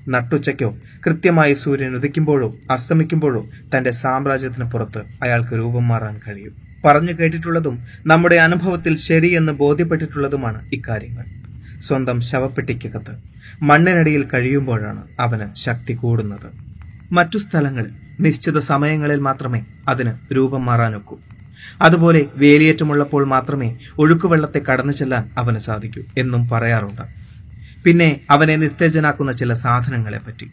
നട്ടുച്ചയ്ക്കോ 0.09 0.77
കൃത്യമായി 1.07 1.55
സൂര്യൻ 1.55 1.95
ഉദിക്കുമ്പോഴോ 1.95 2.57
അസ്തമിക്കുമ്പോഴോ 2.71 3.47
തന്റെ 3.77 3.91
സാമ്രാജ്യത്തിന് 3.91 4.65
പുറത്ത് 4.65 4.99
അയാൾക്ക് 5.23 5.55
രൂപം 5.57 5.89
മാറാൻ 5.89 6.21
കഴിയും. 6.29 6.53
പറഞ്ഞു 6.85 7.13
കേട്ടിട്ടുള്ളതും 7.13 7.79
നമ്മുടെ 8.07 8.37
അനുഭവത്തിൽ 8.37 8.97
ശരിയെന്ന് 8.97 9.53
ബോധ്യപ്പെട്ടിട്ടുള്ളതുമാണ് 9.53 10.63
ഇക്കാര്യങ്ങൾ. 10.73 11.25
സ്വന്തം 11.81 12.21
ശവപ്പെട്ടിക്കകത്ത് 12.21 13.15
മണ്ണിനടിയിൽ 13.63 14.29
കഴിയുമ്പോഴാണ് 14.35 15.03
അവന് 15.21 15.57
ശക്തി 15.57 15.93
കൂടുന്നത്. 15.93 16.67
മറ്റു 17.13 17.39
സ്ഥലങ്ങളിൽ 17.39 17.91
നിശ്ചിത 18.21 18.59
സമയങ്ങളിൽ 18.59 19.21
മാത്രമേ 19.21 19.65
അതിന് 19.89 20.35
രൂപം 20.35 20.65
മാറാനൊക്കൂ. 20.65 21.19
അതുപോലെ 21.83 22.27
വേലിയേറ്റമുള്ളപ്പോൾ 22.37 23.27
മാത്രമേ 23.27 23.77
ഒഴുക്കുവെള്ളത്തെ 23.99 24.59
കടന്നു 24.59 24.93
ചെല്ലാൻ 24.93 25.25
അവന് 25.39 25.59
സാധിക്കൂ 25.59 26.03
എന്നും 26.19 26.49
പറയാറുണ്ട്. 26.49 27.03
പിന്നെ 27.85 28.21
അവനെ 28.31 28.57
നിസ്തേജനാക്കുന്ന 28.57 29.33
ചില 29.33 29.55
സാധനങ്ങളെ 29.55 30.19
പറ്റി 30.19 30.51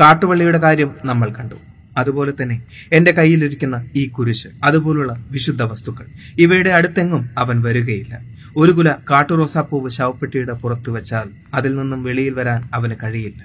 കാട്ടുവള്ളിയുടെ 0.00 0.58
കാര്യം 0.58 0.94
നമ്മൾ 1.04 1.28
കണ്ടു. 1.28 1.54
അതുപോലെ 1.98 2.32
തന്നെ 2.32 2.62
എന്റെ 2.92 3.12
കയ്യിലിരിക്കുന്ന 3.12 3.86
ഈ 3.96 4.08
കുരിശ് 4.08 4.48
അതുപോലുള്ള 4.64 5.24
വിശുദ്ധ 5.30 5.62
വസ്തുക്കൾ 5.62 6.06
ഇവയുടെ 6.38 6.70
അടുത്തെങ്ങും 6.70 7.30
അവൻ 7.38 7.62
വരികയില്ല. 7.62 8.20
ഒരു 8.56 8.72
കുല 8.72 8.94
കാട്ടുറോസാപ്പൂവ് 9.10 9.90
ശവപ്പെട്ടിയുടെ 9.90 10.52
പുറത്തു 10.52 10.90
വെച്ചാൽ 10.90 11.28
അതിൽ 11.54 11.76
നിന്നും 11.76 12.04
വെളിയിൽ 12.04 12.34
വരാൻ 12.34 12.68
അവന് 12.74 12.94
കഴിയില്ല. 13.02 13.42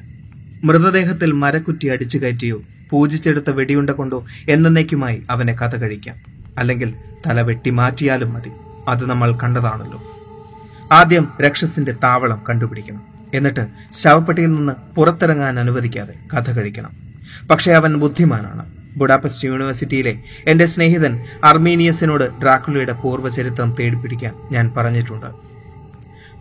മൃതദേഹത്തിൽ 0.64 1.32
മരക്കുറ്റി 1.32 1.88
അടിച്ചു 1.88 2.18
കയറ്റിയോ 2.18 2.62
പൂജിച്ചെടുത്ത 2.90 3.50
വെടിയുണ്ട 3.50 3.90
കൊണ്ടോ 3.90 4.26
എന്നേക്കുമായി 4.50 5.24
അവനെ 5.30 5.54
കഥ 5.54 5.76
കഴിക്കാം. 5.76 6.16
അല്ലെങ്കിൽ 6.58 6.94
തല 7.28 7.42
വെട്ടി 7.42 7.70
മാറ്റിയാലും 7.70 8.34
മതി. 8.34 8.52
അത് 8.88 9.10
നമ്മൾ 9.10 9.32
കണ്ടതാണല്ലോ. 9.32 10.04
ആദ്യം 10.92 11.34
രക്ഷസിന്റെ 11.42 11.92
താവളം 11.92 12.42
കണ്ടുപിടിക്കണം. 12.50 13.02
എന്നിട്ട് 13.34 13.68
ശവപ്പെട്ടിയിൽ 13.94 14.56
നിന്ന് 14.56 14.74
പുറത്തിറങ്ങാൻ 14.96 15.60
അനുവദിക്കാതെ 15.60 16.14
കഥ 16.34 16.52
കഴിക്കണം. 16.52 16.90
പക്ഷേ 17.48 17.72
അവൻ 17.72 17.96
ബുദ്ധിമാനാണ്. 17.96 18.74
ബുഡാപെസ്റ്റ് 18.98 19.48
യൂണിവേഴ്സിറ്റിയിലെ 19.48 20.20
എന്റെ 20.48 20.66
സ്നേഹിതൻ 20.66 21.20
അർമീനിയസിനോട് 21.44 22.42
ഡ്രാക്കുലയുടെ 22.42 22.94
പൂർവചരിത്രം 22.94 23.76
തേടിപ്പിടിക്കാൻ 23.80 24.36
ഞാൻ 24.52 24.74
പറഞ്ഞിട്ടുണ്ട്. 24.78 25.26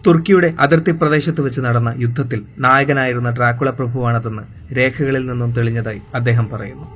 തുർക്കിയുടെ 0.07 0.55
അതിർത്തി 0.61 0.91
പ്രദേശത്ത് 0.91 1.41
വെച്ച് 1.41 1.61
നടന്ന 1.61 1.95
യുദ്ധത്തിൽ 1.99 2.43
നായകനായിരുന്ന 2.59 3.31
ഡ്രാക്കുള 3.31 3.71
പ്രഭുവാണതെന്ന് 3.71 4.75
രേഖകളിൽ 4.77 5.27
നിന്നും 5.27 5.53
തെളിഞ്ഞതായി 5.53 6.03
അദ്ദേഹം 6.15 6.49
പറയുന്നു. 6.49 6.87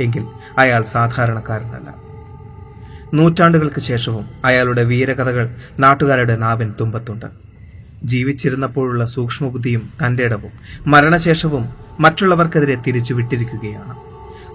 എങ്കിൽ 0.00 0.26
അയാൾ 0.58 0.82
സാധാരണക്കാരനല്ല. 0.82 2.05
നൂറ്റാണ്ടുകൾക്ക് 3.14 3.80
ശേഷവും 3.80 4.26
അയാളുടെ 4.44 4.84
വീരകഥകൾ 4.84 5.50
നാട്ടുകാരുടെ 5.78 6.36
നാവിൻ 6.36 6.74
തുമ്പത്തുണ്ട്. 6.80 7.26
ജീവിച്ചിരുന്നപ്പോഴുള്ള 8.04 9.06
സൂക്ഷ്മബുദ്ധിയും 9.06 9.90
തന്റെ 10.06 10.24
ഇടവും 10.24 10.50
മരണശേഷവും 10.86 11.68
മറ്റുള്ളവർക്കെതിരെ 12.00 12.74
തിരിച്ചു 12.86 13.14
വിട്ടിരിക്കുകയാണ് 13.14 13.96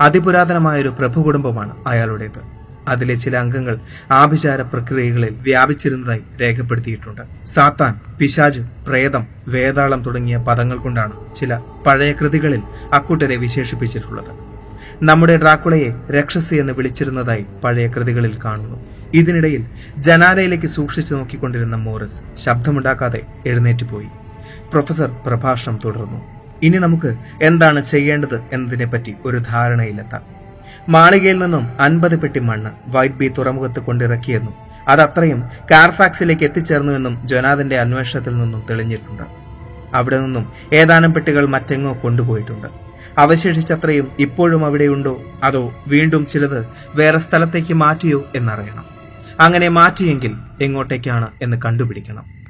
അതിപുരാതനമായൊരു 0.01 0.89
പ്രഭു 0.89 1.21
കുടുംബമാണ് 1.21 1.71
അയാളുടേത്. 1.87 2.61
അതിലെ 2.87 3.15
ചില 3.15 3.37
അംഗങ്ങൾ 3.37 3.79
ആഭിചാര 4.11 4.61
പ്രക്രിയകളിൽ 4.61 5.35
വ്യാപിച്ചിരുന്നതായി 5.41 6.21
രേഖപ്പെടുത്തിയിട്ടുണ്ട്. 6.41 7.21
സാത്താൻ 7.45 8.17
പിശാജ് 8.19 8.59
പ്രേതം 8.87 9.27
വേതാളം 9.47 10.03
തുടങ്ങിയ 10.03 10.37
പദങ്ങൾ 10.37 10.77
കൊണ്ടാണ് 10.77 11.35
ചില 11.35 11.59
പഴയ 11.85 12.11
കൃതികളിൽ 12.11 12.61
അക്കൂട്ടരെ 12.93 13.35
വിശേഷിപ്പിച്ചിട്ടുള്ളത്. 13.35 14.50
നമ്മുടെ 15.03 15.37
ഡ്രാക്കുളയെ 15.37 15.93
രക്ഷസി 16.11 16.55
എന്ന് 16.55 16.73
വിളിച്ചിരുന്നതായി 16.73 17.45
പഴയ 17.63 17.87
കൃതികളിൽ 17.87 18.33
കാണുന്നു. 18.45 18.77
ഇതിനിടയിൽ 19.13 19.65
ജനാലയിലേക്ക് 19.97 20.65
സൂക്ഷിച്ചു 20.65 21.15
നോക്കിക്കൊണ്ടിരുന്ന 21.15 21.75
മോറിസ് 21.75 22.21
ശബ്ദമുണ്ടാക്കാതെ 22.37 23.21
എഴുന്നേറ്റ് 23.45 23.83
പോയി. 23.83 24.09
പ്രൊഫസർ 24.71 25.11
പ്രഭാഷണം 25.25 25.79
തുടർന്നു. 25.85 26.21
ഇനി 26.63 26.77
നമുക്ക് 26.77 27.15
എന്താണ് 27.41 27.81
ചെയ്യേണ്ടത് 27.81 28.41
എന്നതിനെപ്പറ്റി 28.53 29.13
ഒരു 29.25 29.37
ധാരണയിലെത്താം. 29.37 30.21
മാളികയിൽ 30.89 31.39
നിന്നും 31.39 31.69
അൻപത് 31.79 32.19
പെട്ടി 32.19 32.39
മണ്ണ് 32.39 32.71
വൈറ്റ് 32.87 33.15
ബി 33.15 33.27
തുറമുഖത്ത് 33.37 33.79
കൊണ്ടിറക്കിയെന്നും 33.79 34.53
അത് 34.87 35.01
അത്രയും 35.01 35.43
കാർഫാക്സിലേക്ക് 35.71 36.43
എത്തിച്ചേർന്നു 36.43 36.93
എന്നും 36.93 37.27
ജൊനാഥന്റെ 37.27 37.77
അന്വേഷണത്തിൽ 37.77 38.37
നിന്നും 38.37 38.63
തെളിഞ്ഞിട്ടുണ്ട്. 38.69 39.23
അവിടെ 39.93 40.19
നിന്നും 40.21 40.45
ഏതാനും 40.73 41.13
പെട്ടികൾ 41.13 41.45
മറ്റെങ്ങോ 41.45 41.97
കൊണ്ടുപോയിട്ടുണ്ട്. 42.03 42.90
അവശേഷിച്ചത്രയും 43.17 44.11
ഇപ്പോഴും 44.19 44.65
അവിടെയുണ്ടോ 44.65 45.21
അതോ 45.43 45.83
വീണ്ടും 45.87 46.25
ചിലത് 46.25 46.67
വേറെ 46.95 47.19
സ്ഥലത്തേക്ക് 47.19 47.73
മാറ്റിയോ 47.73 48.25
എന്നറിയണം. 48.35 48.85
അങ്ങനെ 49.39 49.69
മാറ്റിയെങ്കിൽ 49.69 50.31
എങ്ങോട്ടേക്കാണ് 50.61 51.27
എന്ന് 51.41 51.57
കണ്ടുപിടിക്കണം. 51.65 52.41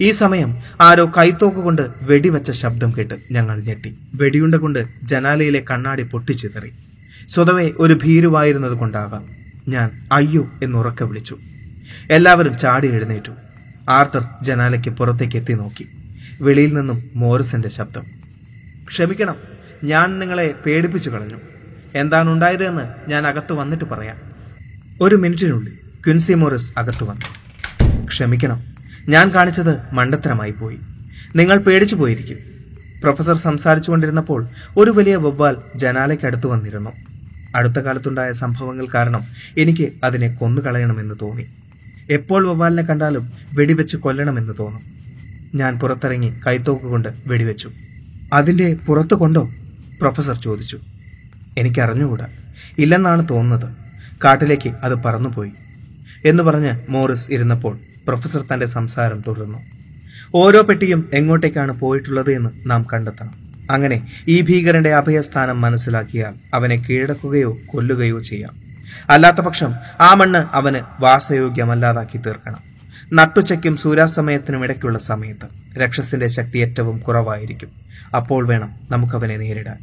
ഈ 0.00 0.10
സമയം 0.10 0.56
ആരോ 0.80 1.12
കൈത്തോക്ക് 1.18 1.56
കൊണ്ട് 1.56 1.82
വെടിവെച്ച 2.02 2.50
ശബ്ദം 2.50 2.94
കേട്ട് 2.98 3.14
ഞങ്ങൾ 3.30 3.60
ഞെട്ടി. 3.60 3.96
വെടിയുണ്ട 4.14 4.54
കൊണ്ട് 4.54 4.84
ജനാലയിലെ 5.02 5.64
കണ്ണാടി 5.70 6.02
പൊട്ടിച്ചിതറി. 6.02 6.72
സ്വതവേ 7.28 7.70
ഒരു 7.78 7.98
ഭീരുവായിരുന്നത് 8.02 8.72
കൊണ്ടാകാം. 8.72 9.24
ഞാൻ 9.68 9.90
അയ്യോ 10.12 10.48
എന്ന് 10.62 10.78
ഉറക്കെ 10.78 11.04
വിളിച്ചു. 11.04 11.38
എല്ലാവരും 12.10 12.58
ചാടി 12.58 12.88
എഴുന്നേറ്റു. 12.92 13.32
ആർത്തർ 13.88 14.22
ജനാലയ്ക്ക് 14.42 14.90
പുറത്തേക്ക് 14.90 15.36
എത്തി 15.36 15.52
നോക്കി. 15.52 15.86
വെളിയിൽ 16.42 16.74
നിന്നും 16.74 17.10
മോറിസന്റെ 17.14 17.68
ശബ്ദം. 17.68 18.06
ക്ഷമിക്കണം 18.88 19.36
ഞാൻ 19.84 20.18
നിങ്ങളെ 20.18 20.54
പേടിപ്പിച്ചു 20.66 21.10
കളഞ്ഞു. 21.10 21.36
എന്താണ് 21.94 22.30
ഉണ്ടായതെന്ന് 22.30 23.10
ഞാൻ 23.10 23.26
അകത്തു 23.26 23.54
വന്നിട്ട് 23.54 23.84
പറയാം. 23.84 24.16
ഒരു 25.00 25.16
മിനിറ്റിനുള്ളിൽ 25.16 25.72
ക്വിൻസി 26.04 26.32
മോറിസ് 26.32 26.72
അകത്തു 26.78 27.04
വന്നു. 27.04 27.26
ക്ഷമിക്കണം 28.06 28.62
ഞാൻ 29.08 29.28
കാണിച്ചത് 29.28 29.94
മണ്ടത്തരമായി 29.94 30.50
പോയി. 30.50 30.78
നിങ്ങൾ 31.36 31.56
പേടിച്ചു 31.56 31.96
പോയിരിക്കും. 31.96 32.38
പ്രൊഫസർ 33.02 33.36
സംസാരിച്ചുകൊണ്ടിരുന്നപ്പോൾ 33.36 34.48
ഒരു 34.76 34.90
വലിയ 34.90 35.16
വവ്വാൽ 35.16 35.56
ജനാലയ്ക്കടുത്ത് 35.76 36.46
വന്നിരുന്നു. 36.46 36.90
അടുത്ത 37.56 37.78
കാലത്തുണ്ടായ 37.78 38.32
സംഭവങ്ങൾ 38.32 38.86
കാരണം 38.94 39.20
എനിക്ക് 39.58 39.92
അതിനെ 40.04 40.28
കൊന്നുകളയണമെന്ന് 40.28 41.14
തോന്നി. 41.22 41.46
എപ്പോൾ 42.10 42.46
വവ്വാലിനെ 42.46 42.82
കണ്ടാലും 42.82 43.32
വെടിവെച്ച് 43.52 43.96
കൊല്ലണമെന്ന് 43.96 44.52
തോന്നും. 44.58 45.01
ഞാൻ 45.54 45.78
പുറത്തിറങ്ങി 45.78 46.34
കൈത്തോക്ക് 46.46 46.82
കൊണ്ട് 46.82 47.08
വെടിവെച്ചു. 47.26 47.70
അതിന്റെ 48.32 48.74
പുറത്തു 48.74 49.14
കൊണ്ടോ? 49.14 49.50
പ്രൊഫസർ 50.00 50.34
ചോദിച്ചു. 50.34 50.78
എനിക്കറിഞ്ഞുകൂടാ. 51.58 52.26
ഇല്ലെന്നാണ് 52.78 53.28
തോന്നുന്നത്. 53.30 53.72
കാട്ടിലേക്ക് 54.24 54.68
അത് 54.68 54.94
പറന്നുപോയി. 54.94 55.52
എന്ന് 56.24 56.42
പറഞ്ഞ് 56.42 56.72
മോറിസ് 56.88 57.30
ഇരുന്നപ്പോൾ 57.30 57.78
പ്രൊഫസർ 58.06 58.44
തന്റെ 58.54 58.66
സംസാരം 58.66 59.22
തുടർന്നു. 59.28 59.58
ഓരോ 60.34 60.62
പെട്ടിയും 60.62 61.10
എങ്ങോട്ടേക്കാണ് 61.12 61.72
പോയിട്ടുള്ളത് 61.72 62.32
എന്ന് 62.32 62.50
നാം 62.66 62.86
കണ്ടെത്തണം. 62.92 63.34
അങ്ങനെ 63.70 64.08
ഈ 64.28 64.40
ഭീകരന്റെ 64.40 64.94
അഭയസ്ഥാനം 64.94 65.60
മനസ്സിലാക്കിയാൽ 65.60 66.34
അവനെ 66.54 66.76
കീഴടക്കുകയോ 66.76 67.58
കൊല്ലുകയോ 67.66 68.18
ചെയ്യാം. 68.18 68.52
അല്ലാത്ത 69.10 69.36
പക്ഷം 69.36 69.74
ആ 70.00 70.14
മണ്ണ് 70.14 70.44
അവന് 70.52 71.02
വാസയോഗ്യമല്ലാതാക്കി 71.02 72.18
തീർക്കണം. 72.18 72.71
നട്ടുച്ചയ്ക്കും 73.12 73.76
സൂര്യാസ്തമയത്തിനും 73.76 74.64
ഇടയ്ക്കുള്ള 74.64 74.98
സമയത്ത് 74.98 75.78
രക്ഷസിന്റെ 75.78 76.26
ശക്തി 76.26 76.58
ഏറ്റവും 76.58 76.98
കുറവായിരിക്കും. 76.98 77.70
അപ്പോൾ 78.16 78.46
വേണം 78.46 78.74
നമുക്കവനെ 78.90 79.36
നേരിടാൻ. 79.36 79.76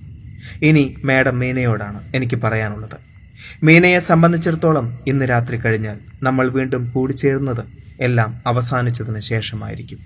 ഇനി 0.61 0.97
മാഡം 1.03 1.39
മീനയോടാണ് 1.39 2.03
എനിക്ക് 2.15 2.35
പറയാനുള്ളത്. 2.35 2.95
മീനയെ 3.63 3.99
സംബന്ധിച്ചിടത്തോളം 3.99 4.99
ഇന്ന് 5.07 5.25
രാത്രി 5.25 5.57
കഴിഞ്ഞാൽ 5.57 5.97
നമ്മൾ 6.23 6.49
വീണ്ടും 6.49 6.89
കൂടിച്ചേരുന്നത് 6.89 7.63
എല്ലാം 7.99 8.41
അവസാനിച്ചതിന് 8.47 9.19
ശേഷമായിരിക്കും. 9.19 9.99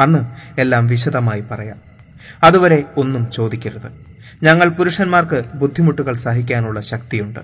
അന്ന് 0.00 0.18
എല്ലാം 0.60 0.86
വിശദമായി 0.86 1.42
പറയാം. 1.50 1.76
അതുവരെ 2.44 2.84
ഒന്നും 2.96 3.30
ചോദിക്കരുത്. 3.30 3.92
ഞങ്ങൾ 4.42 4.68
പുരുഷന്മാർക്ക് 4.68 5.44
ബുദ്ധിമുട്ടുകൾ 5.54 6.14
സഹിക്കാനുള്ള 6.14 6.80
ശക്തിയുണ്ട്. 6.80 7.40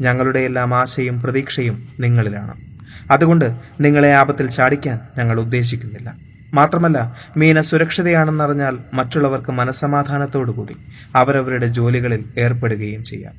ഞങ്ങളുടെ 0.00 0.38
എല്ലാം 0.38 0.74
ആശയും 0.74 1.22
പ്രതീക്ഷയും 1.22 1.88
നിങ്ങളിലാണ്. 2.00 2.67
അതുകൊണ്ട് 3.10 3.56
നിങ്ങളെ 3.80 4.14
ആപത്തിൽ 4.14 4.50
ചാടിക്കാൻ 4.50 5.00
ഞങ്ങൾ 5.18 5.40
ഉദ്ദേശിക്കുന്നില്ല. 5.40 6.16
മാത്രമല്ല 6.54 7.16
മീന 7.36 7.60
സുരക്ഷിതയാണെന്നറിഞ്ഞാൽ 7.60 8.78
മറ്റുള്ളവർക്ക് 8.94 9.50
മനസമാധാനത്തോടുകൂടി 9.50 10.76
അവരവരുടെ 11.16 11.66
ജോലികളിൽ 11.66 12.24
ഏർപ്പെടുകയും 12.38 13.04
ചെയ്യാം. 13.04 13.34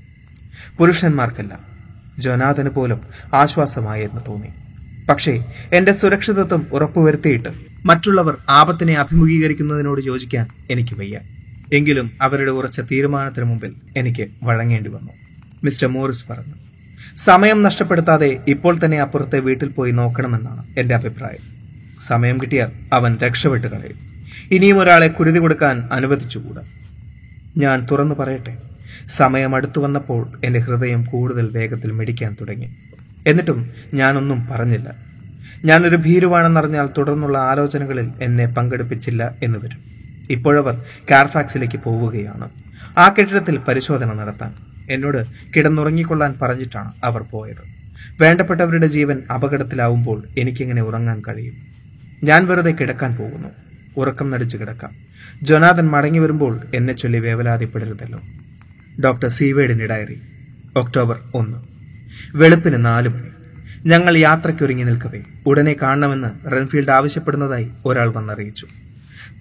പുരുഷന്മാർക്കല്ല 0.77 1.59
ജോനാഥന് 2.19 2.69
പോലും 2.69 3.01
ആശ്വാസമായെന്ന് 3.33 4.21
തോന്നി. 4.27 4.47
പക്ഷേ 5.09 5.45
എന്റെ 5.73 5.91
സുരക്ഷിതത്വം 5.91 6.67
ഉറപ്പുവരുത്തിയിട്ട് 6.73 7.49
മറ്റുള്ളവർ 7.85 8.37
ആപത്തിനെ 8.49 8.93
അഭിമുഖീകരിക്കുന്നതിനോട് 8.93 10.01
യോജിക്കാൻ 10.05 10.47
എനിക്ക് 10.71 10.95
വയ്യ. 10.99 11.19
എങ്കിലും 11.73 12.11
അവരുടെ 12.21 12.51
ഉറച്ച 12.51 12.79
തീരുമാനത്തിന് 12.79 13.45
മുമ്പിൽ 13.45 13.73
എനിക്ക് 13.97 14.27
വഴങ്ങേണ്ടി 14.43 14.89
വന്നു. 14.89 15.13
മിസ്റ്റർ 15.63 15.87
മോറിസ് 15.87 16.25
പറഞ്ഞു. 16.29 16.68
സമയം 17.23 17.63
നഷ്ടപ്പെടുത്താതെ 17.63 18.41
ഇപ്പോൾ 18.47 18.79
തന്നെ 18.85 18.99
അപ്പുറത്തെ 18.99 19.39
വീട്ടിൽ 19.39 19.69
പോയി 19.69 19.91
നോക്കണമെന്നാണ് 19.91 20.63
എന്റെ 20.77 20.95
അഭിപ്രായം. 20.95 21.43
സമയം 22.01 22.41
കിട്ടിയാൽ 22.41 22.71
അവൻ 22.93 23.17
രക്ഷപ്പെട്ട് 23.17 23.67
കളയും. 23.67 23.95
ഇനിയും 24.51 24.79
ഒരാളെ 24.79 25.07
കുരുതി 25.07 25.39
കൊടുക്കാൻ 25.39 25.89
അനുവദിച്ചുകൂടാ. 25.91 26.61
ഞാൻ 27.57 27.87
തുറന്നു 27.91 28.15
പറയട്ടെ. 28.15 28.57
സമയം 29.07 29.55
അടുത്തു 29.55 29.79
വന്നപ്പോൾ 29.81 30.27
എന്റെ 30.43 30.59
ഹൃദയം 30.59 31.03
കൂടുതൽ 31.03 31.49
വേഗത്തിൽ 31.51 31.91
മിടിക്കാൻ 31.91 32.35
തുടങ്ങി. 32.41 32.75
എന്നിട്ടും 33.27 33.69
ഞാനൊന്നും 33.93 34.47
പറഞ്ഞില്ല. 34.47 34.95
ഞാനൊരു 35.65 35.95
ഭീരുവാണെന്നറിഞ്ഞാൽ 35.95 36.89
തുടർന്നുള്ള 36.97 37.37
ആലോചനകളിൽ 37.37 38.11
എന്നെ 38.21 38.45
പങ്കെടുപ്പിച്ചില്ല 38.45 39.35
എന്ന് 39.43 39.59
വരും. 39.59 39.79
ഇപ്പോഴവർ 40.29 40.83
കാർഫാക്സിലേക്ക് 41.11 41.79
പോവുകയാണ്. 41.79 42.49
ആ 42.97 43.09
കെട്ടിടത്തിൽ 43.09 43.57
പരിശോധന 43.57 44.13
നടത്താൻ. 44.13 44.68
എന്നോട് 44.89 45.25
കിടന്നുറങ്ങിക്കൊള്ളാൻ 45.55 46.35
പറഞ്ഞിട്ടാണ് 46.41 46.91
അവർ 47.03 47.21
പോയത്. 47.21 47.79
വേണ്ടപ്പെട്ടവരുടെ 48.21 48.87
ജീവൻ 48.87 49.21
അപകടത്തിലാവുമ്പോൾ 49.33 50.23
എനിക്കെങ്ങനെ 50.39 50.81
ഉറങ്ങാൻ 50.81 51.21
കഴിയും. 51.27 51.53
ഞാൻ 52.23 52.45
വെറുതെ 52.45 52.71
കിടക്കാൻ 52.71 53.15
പോകുന്നു. 53.15 53.49
ഉറക്കം 53.97 54.29
നടിച്ചു 54.29 54.57
കിടക്കാം. 54.57 54.91
ജൊനാഥൻ 55.43 55.87
മടങ്ങി 55.87 56.19
വരുമ്പോൾ 56.19 56.61
എന്നെ 56.75 56.93
ചൊല്ലി 56.93 57.19
വേവലാതിപ്പെടരുതല്ലോ. 57.19 58.21
ഡോക്ടർ 59.01 59.27
സീവേഡിന്റെ 59.27 59.85
ഡയറി 59.85 60.21
ഒക്ടോബർ 60.75 61.19
ഒന്ന്. 61.35 61.57
വെളുപ്പിന് 62.37 62.85
നാല് 62.85 63.09
മണി. 63.09 63.29
ഞങ്ങൾ 63.85 64.17
യാത്രയ്ക്കൊരുങ്ങി 64.17 64.83
നിൽക്കവേ. 64.83 65.21
ഉടനെ 65.45 65.75
കാണണമെന്ന് 65.81 66.51
റെൻഫീൽഡ് 66.51 66.91
ആവശ്യപ്പെടുന്നതായി 66.91 67.69
ഒരാൾ 67.85 68.09
വന്നറിയിച്ചു. 68.09 68.67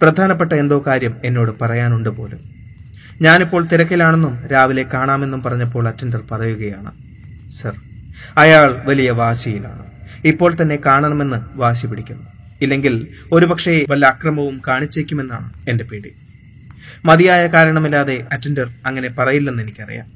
പ്രധാനപ്പെട്ട 0.01 0.53
എന്തോ 0.53 0.83
കാര്യം 0.87 1.15
എന്നോട് 1.23 1.51
പറയാനുണ്ട് 1.61 2.09
പോലും. 2.09 2.58
ഞാനിപ്പോൾ 3.21 3.67
തിരക്കിലാണെന്നും 3.67 4.47
രാവിലെ 4.47 4.85
കാണാമെന്നും 4.93 5.43
പറഞ്ഞപ്പോൾ 5.43 5.87
അറ്റൻഡർ 5.87 6.21
പറയുകയാണ് 6.31 6.91
സർ 7.51 7.75
അയാൾ 8.37 8.81
വലിയ 8.85 9.09
വാശിയിലാണ്. 9.11 9.85
ഇപ്പോൾ 10.25 10.55
തന്നെ 10.61 10.79
കാണണമെന്ന് 10.85 11.37
വാശി 11.53 11.87
പിടിക്കുന്നു. 11.87 12.23
ഇല്ലെങ്കിൽ 12.61 13.07
ഒരുപക്ഷെ 13.31 13.85
വല്ല 13.89 14.05
അക്രമവും 14.05 14.61
കാണിച്ചേക്കുമെന്നാണ് 14.67 15.53
എന്റെ 15.67 15.83
പേടി. 15.83 16.11
മതിയായ 17.05 17.47
കാരണമില്ലാതെ 17.47 18.27
അറ്റൻഡർ 18.31 18.69
അങ്ങനെ 18.85 19.09
പറയില്ലെന്ന് 19.09 19.63
എനിക്കറിയാം. 19.63 20.07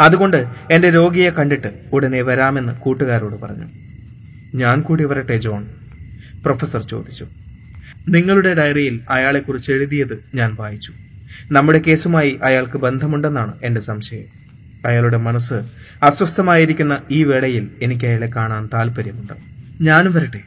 അതുകൊണ്ട് 0.00 0.46
എന്റെ 0.70 0.90
രോഗിയെ 0.90 1.30
കണ്ടിട്ട് 1.30 1.70
ഉടനെ 1.92 2.22
വരാമെന്ന് 2.22 2.72
കൂട്ടുകാരോട് 2.72 3.34
പറഞ്ഞു. 3.34 3.68
ഞാൻ 4.54 4.80
കൂടി 4.80 5.04
വരട്ടെ 5.04 5.36
ജോൺ 5.38 5.66
പ്രൊഫസർ 6.44 6.82
ചോദിച്ചു. 6.82 7.26
നിങ്ങളുടെ 8.08 8.54
ഡയറിയിൽ 8.54 9.00
അയാളെക്കുറിച്ച് 9.10 9.72
എഴുതിയത് 9.72 10.24
ഞാൻ 10.34 10.56
വായിച്ചു. 10.60 10.92
നമ്മുടെ 11.50 11.78
കേസുമായി 11.78 12.38
അയാൾക്ക് 12.42 12.78
ബന്ധമുണ്ടെന്നാണ് 12.78 13.54
എന്റെ 13.64 13.80
സംശയം. 13.80 14.38
അയാളുടെ 14.86 15.16
മനസ്സ് 15.16 15.54
അസ്വസ്ഥമായിരിക്കുന്ന 16.02 16.98
ഈ 17.10 17.24
വേളയിൽ 17.24 17.70
എനിക്ക് 17.82 18.06
അയാളെ 18.06 18.30
കാണാൻ 18.36 18.68
താല്പര്യമുണ്ട് 18.74 19.32
ഞാനും 19.80 20.12
വരട്ടെ? 20.12 20.40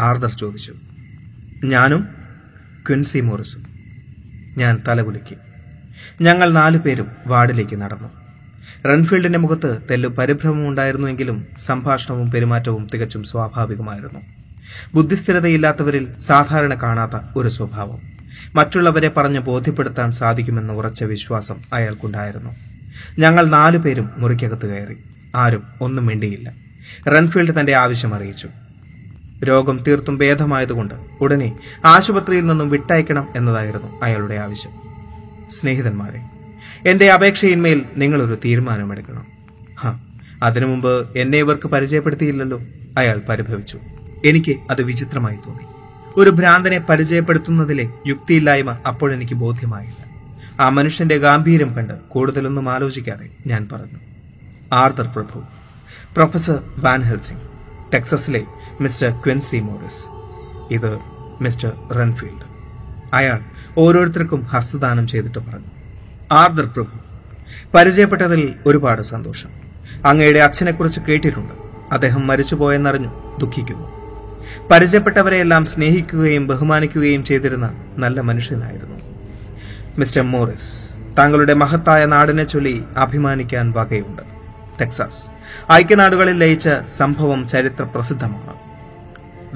ആർദർ 0.00 0.30
ചോദിച്ചു. 0.30 0.74
ഞാനും 1.64 2.08
ക്വിൻസി 2.88 3.18
മോറിസും. 3.18 3.64
ഞാൻ 4.58 4.78
തലകുലുക്കി. 4.88 5.36
ഞങ്ങൾ 6.22 6.50
നാലു 6.50 6.78
പേരും 6.78 7.08
വാർഡിലേക്ക് 7.26 7.76
നടന്നു. 7.76 8.08
റൺഫീൽഡിന്റെ 8.86 9.38
മുഖത്ത് 9.38 9.78
തെല്ലു 9.90 10.08
പരിഭ്രമം 10.08 10.68
ഉണ്ടായിരുന്നുവെങ്കിലും 10.68 11.46
സംഭാഷണവും 11.66 12.30
പെരുമാറ്റവും 12.30 12.88
തികച്ചും 12.94 13.24
സ്വാഭാവികമായിരുന്നു. 13.24 14.20
ബുദ്ധിസ്ഥിരതയില്ലാത്തവരിൽ 14.94 16.20
സാധാരണ 16.20 16.74
കാണാത്ത 16.74 17.20
ഒരു 17.36 17.48
സ്വഭാവം. 17.48 18.19
മറ്റുള്ളവരെ 18.54 19.08
പറഞ്ഞ് 19.08 19.40
ബോധ്യപ്പെടുത്താൻ 19.40 20.12
സാധിക്കുമെന്ന 20.12 20.72
ഉറച്ച 20.72 21.04
വിശ്വാസം 21.04 21.56
അയാൾക്കുണ്ടായിരുന്നു. 21.72 22.50
ഞങ്ങൾ 23.18 23.46
നാലു 23.46 23.78
പേരും 23.78 24.10
മുറിക്കകത്ത് 24.16 24.66
കയറി. 24.66 24.96
ആരും 25.36 25.62
ഒന്നും 25.80 26.06
മിണ്ടിയില്ല. 26.06 26.52
റൺഫീൽഡ് 27.08 27.60
തന്റെ 27.60 27.74
ആവശ്യം 27.74 28.14
അറിയിച്ചു. 28.14 28.48
രോഗം 29.44 29.84
തീർത്തും 29.86 30.18
ഭേദമായതുകൊണ്ട് 30.18 30.94
ഉടനെ 31.20 31.58
ആശുപത്രിയിൽ 31.84 32.46
നിന്നും 32.46 32.70
വിട്ടയക്കണം 32.70 33.28
എന്നതായിരുന്നു 33.36 34.00
അയാളുടെ 34.02 34.34
ആവശ്യം. 34.34 34.72
സ്നേഹിതന്മാരെ 35.50 36.20
എന്റെ 36.90 37.12
അപേക്ഷയിന്മേൽ 37.12 37.84
നിങ്ങളൊരു 37.96 38.38
തീരുമാനമെടുക്കണം. 38.44 39.26
ഹാ 39.80 39.98
അതിനു 40.42 40.66
മുമ്പ് 40.66 41.18
എന്നെ 41.18 41.38
ഇവർക്ക് 41.38 41.68
പരിചയപ്പെടുത്തിയില്ലല്ലോ. 41.68 42.60
അയാൾ 42.98 43.20
പരിഭവിച്ചു. 43.28 43.78
എനിക്ക് 44.24 44.56
അത് 44.70 44.82
വിചിത്രമായി 44.82 45.36
തോന്നി. 45.36 45.79
ഒരു 46.16 46.30
ഭ്രാന്തനെ 46.30 46.78
പരിചയപ്പെടുത്തുന്നതിലെ 46.78 47.88
യുക്തിയില്ലായ്മ 48.06 48.78
അപ്പോഴെനിക്ക് 48.86 49.34
ബോധ്യമായില്ല. 49.34 50.10
ആ 50.60 50.68
മനുഷ്യന്റെ 50.68 51.16
ഗാംഭീര്യം 51.16 51.74
കണ്ട് 51.74 51.92
കൂടുതലൊന്നും 51.92 52.70
ആലോചിക്കാതെ 52.70 53.28
ഞാൻ 53.46 53.68
പറഞ്ഞു 53.72 53.98
ആർദർ 54.72 55.06
പ്രഭു 55.06 55.42
പ്രൊഫസർ 56.16 56.60
വാൻ 56.78 57.02
ഹെൽസിംഗ് 57.02 57.40
ടെക്സസിലെ 57.94 58.44
മിസ്റ്റർ 58.80 59.10
ക്വിൻസി 59.10 59.56
മോറിസ് 59.56 60.04
ഇത് 60.74 60.98
മിസ്റ്റർ 61.40 61.72
റൺഫീൽഡ്. 61.92 62.44
അയാൾ 63.14 63.38
ഓരോരുത്തർക്കും 63.78 64.42
ഹസ്തദാനം 64.42 65.08
ചെയ്തിട്ട് 65.08 65.38
പറഞ്ഞു 65.38 65.70
ആർദർ 66.32 66.64
പ്രഭു 66.64 66.98
പരിചയപ്പെട്ടതിൽ 67.74 68.54
ഒരുപാട് 68.66 69.02
സന്തോഷം. 69.02 69.48
അങ്ങയുടെ 70.06 70.38
അച്ഛനെക്കുറിച്ച് 70.38 71.00
കേട്ടിട്ടുണ്ട്. 71.08 71.54
അദ്ദേഹം 71.92 72.26
മരിച്ചുപോയെന്നറിഞ്ഞു 72.26 73.38
ദുഃഖിക്കുന്നു. 73.40 73.99
പരിചയപ്പെട്ടവരെയെല്ലാം 74.70 75.66
സ്നേഹിക്കുകയും 75.66 76.46
ബഹുമാനിക്കുകയും 76.46 77.24
ചെയ്തിരുന്ന 77.24 77.84
നല്ല 77.98 78.20
മനുഷ്യനായിരുന്നു. 78.20 79.00
മിസ്റ്റർ 79.98 80.22
മോറിസ് 80.22 80.90
താങ്കളുടെ 81.18 81.54
മഹത്തായ 81.54 82.04
നാടിനെ 82.04 82.44
ചൊല്ലി 82.44 82.84
അഭിമാനിക്കാൻ 82.96 83.72
വകയുണ്ട്. 83.72 84.22
ടെക്സാസ് 84.80 85.22
ഐക്യനാടുകളിൽ 85.72 86.38
ലയിച്ച 86.38 86.68
സംഭവം 86.96 87.48
ചരിത്ര 87.48 87.82
പ്രസിദ്ധമാണ് 87.82 88.60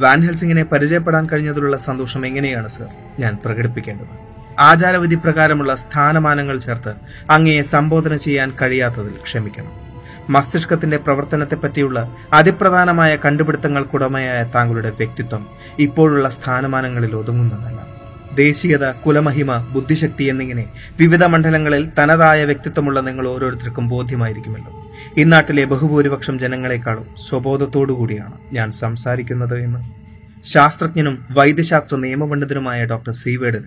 വാൻ 0.00 0.20
ഹെൽസിങ്ങിനെ 0.20 0.62
പരിചയപ്പെടാൻ 0.62 1.28
കഴിഞ്ഞതിലുള്ള 1.32 1.76
സന്തോഷം 1.76 2.26
എങ്ങനെയാണ് 2.26 2.68
സർ? 2.68 2.86
ഞാൻ 3.18 3.38
പ്രകടിപ്പിക്കേണ്ടത്. 3.44 4.34
ആചാരവിധി 4.58 5.14
പ്രകാരമുള്ള 5.14 5.74
സ്ഥാനമാനങ്ങൾ 5.74 6.58
ചേർത്ത് 6.58 6.94
അങ്ങയെ 7.30 7.62
സംബോധന 7.62 8.14
ചെയ്യാൻ 8.14 8.52
കഴിയാത്തതിൽ 8.62 9.12
ക്ഷമിക്കണം. 9.22 9.83
മസ്തിഷ്കത്തിന്റെ 10.30 10.96
പ്രവർത്തനത്തെപ്പറ്റിയുള്ള 10.96 12.16
അതിപ്രധാനമായ 12.32 13.16
കണ്ടുപിടുത്തങ്ങൾക്കുടമയായ 13.16 14.50
താങ്കളുടെ 14.54 14.90
വ്യക്തിത്വം 14.90 15.46
ഇപ്പോഴുള്ള 15.78 16.28
സ്ഥാനമാനങ്ങളിൽ 16.28 17.16
ഒതുങ്ങുന്നതല്ല. 17.16 17.94
ദേശീയത 18.34 18.90
കുലമഹിമ 18.90 19.66
ബുദ്ധിശക്തി 19.72 20.24
എന്നിങ്ങനെ 20.24 20.64
വിവിധ 21.00 21.24
മണ്ഡലങ്ങളിൽ 21.24 21.90
തനതായ 21.98 22.44
വ്യക്തിത്വമുള്ള 22.44 23.00
നിങ്ങൾ 23.00 23.28
ഓരോരുത്തർക്കും 23.28 23.88
ബോധ്യമായിരിക്കുമല്ലോ. 23.88 24.92
ഇന്നാട്ടിലെ 25.16 25.64
ബഹുഭൂരിപക്ഷം 25.64 26.38
ജനങ്ങളെക്കാളും 26.38 27.06
സ്വബോധത്തോടുകൂടിയാണ് 27.28 28.32
ഞാൻ 28.52 28.70
സംസാരിക്കുന്നത് 28.70 29.62
എന്ന്. 29.62 30.04
ശാസ്ത്രജ്ഞനും 30.46 31.26
വൈദ്യശാസ്ത്ര 31.30 31.96
നിയമപണ്ഡിതനുമായ 31.96 32.84
ഡോക്ടർ 32.84 33.12
സീവേഡിന് 33.12 33.64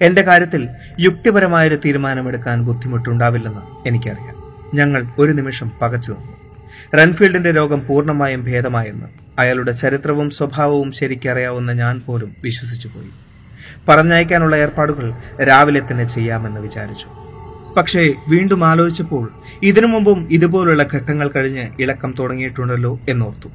എന്റെ 0.00 0.22
കാര്യത്തിൽ 0.22 0.68
യുക്തിപരമായൊരു 1.00 1.76
തീരുമാനമെടുക്കാൻ 1.76 2.62
ബുദ്ധിമുട്ടുണ്ടാവില്ലെന്ന് 2.62 3.88
എനിക്കറിയാം. 3.88 4.37
ഞങ്ങൾ 4.74 5.04
ഒരു 5.18 5.32
നിമിഷം 5.32 5.72
പകച്ചു 5.82 6.12
നിന്നു. 6.12 6.32
റൺഫീൽഡിന്റെ 6.98 7.50
രോഗം 7.50 7.86
പൂർണമായും 7.86 8.44
ഭേദമായെന്ന് 8.44 9.06
അയാളുടെ 9.38 9.72
ചരിത്രവും 9.72 10.30
സ്വഭാവവും 10.30 10.92
ശരിക്കറിയാവുന്ന 10.92 11.72
ഞാൻ 11.72 12.02
പോലും 12.06 12.36
വിശ്വസിച്ചു 12.44 12.88
പോയി. 12.88 13.10
പറഞ്ഞയക്കാനുള്ള 13.88 14.56
ഏർപ്പാടുകൾ 14.56 15.14
രാവിലെ 15.42 15.82
തന്നെ 15.90 16.04
ചെയ്യാമെന്ന് 16.04 16.60
വിചാരിച്ചു. 16.60 17.06
പക്ഷേ 17.76 18.14
വീണ്ടും 18.28 18.64
ആലോചിച്ചപ്പോൾ 18.64 19.30
ഇതിനു 19.62 19.86
മുമ്പും 19.86 20.28
ഇതുപോലുള്ള 20.30 20.86
ഘട്ടങ്ങൾ 20.94 21.28
കഴിഞ്ഞ് 21.28 21.66
ഇളക്കം 21.80 22.14
തുടങ്ങിയിട്ടുണ്ടല്ലോ 22.18 23.00
എന്നോർത്തു. 23.08 23.48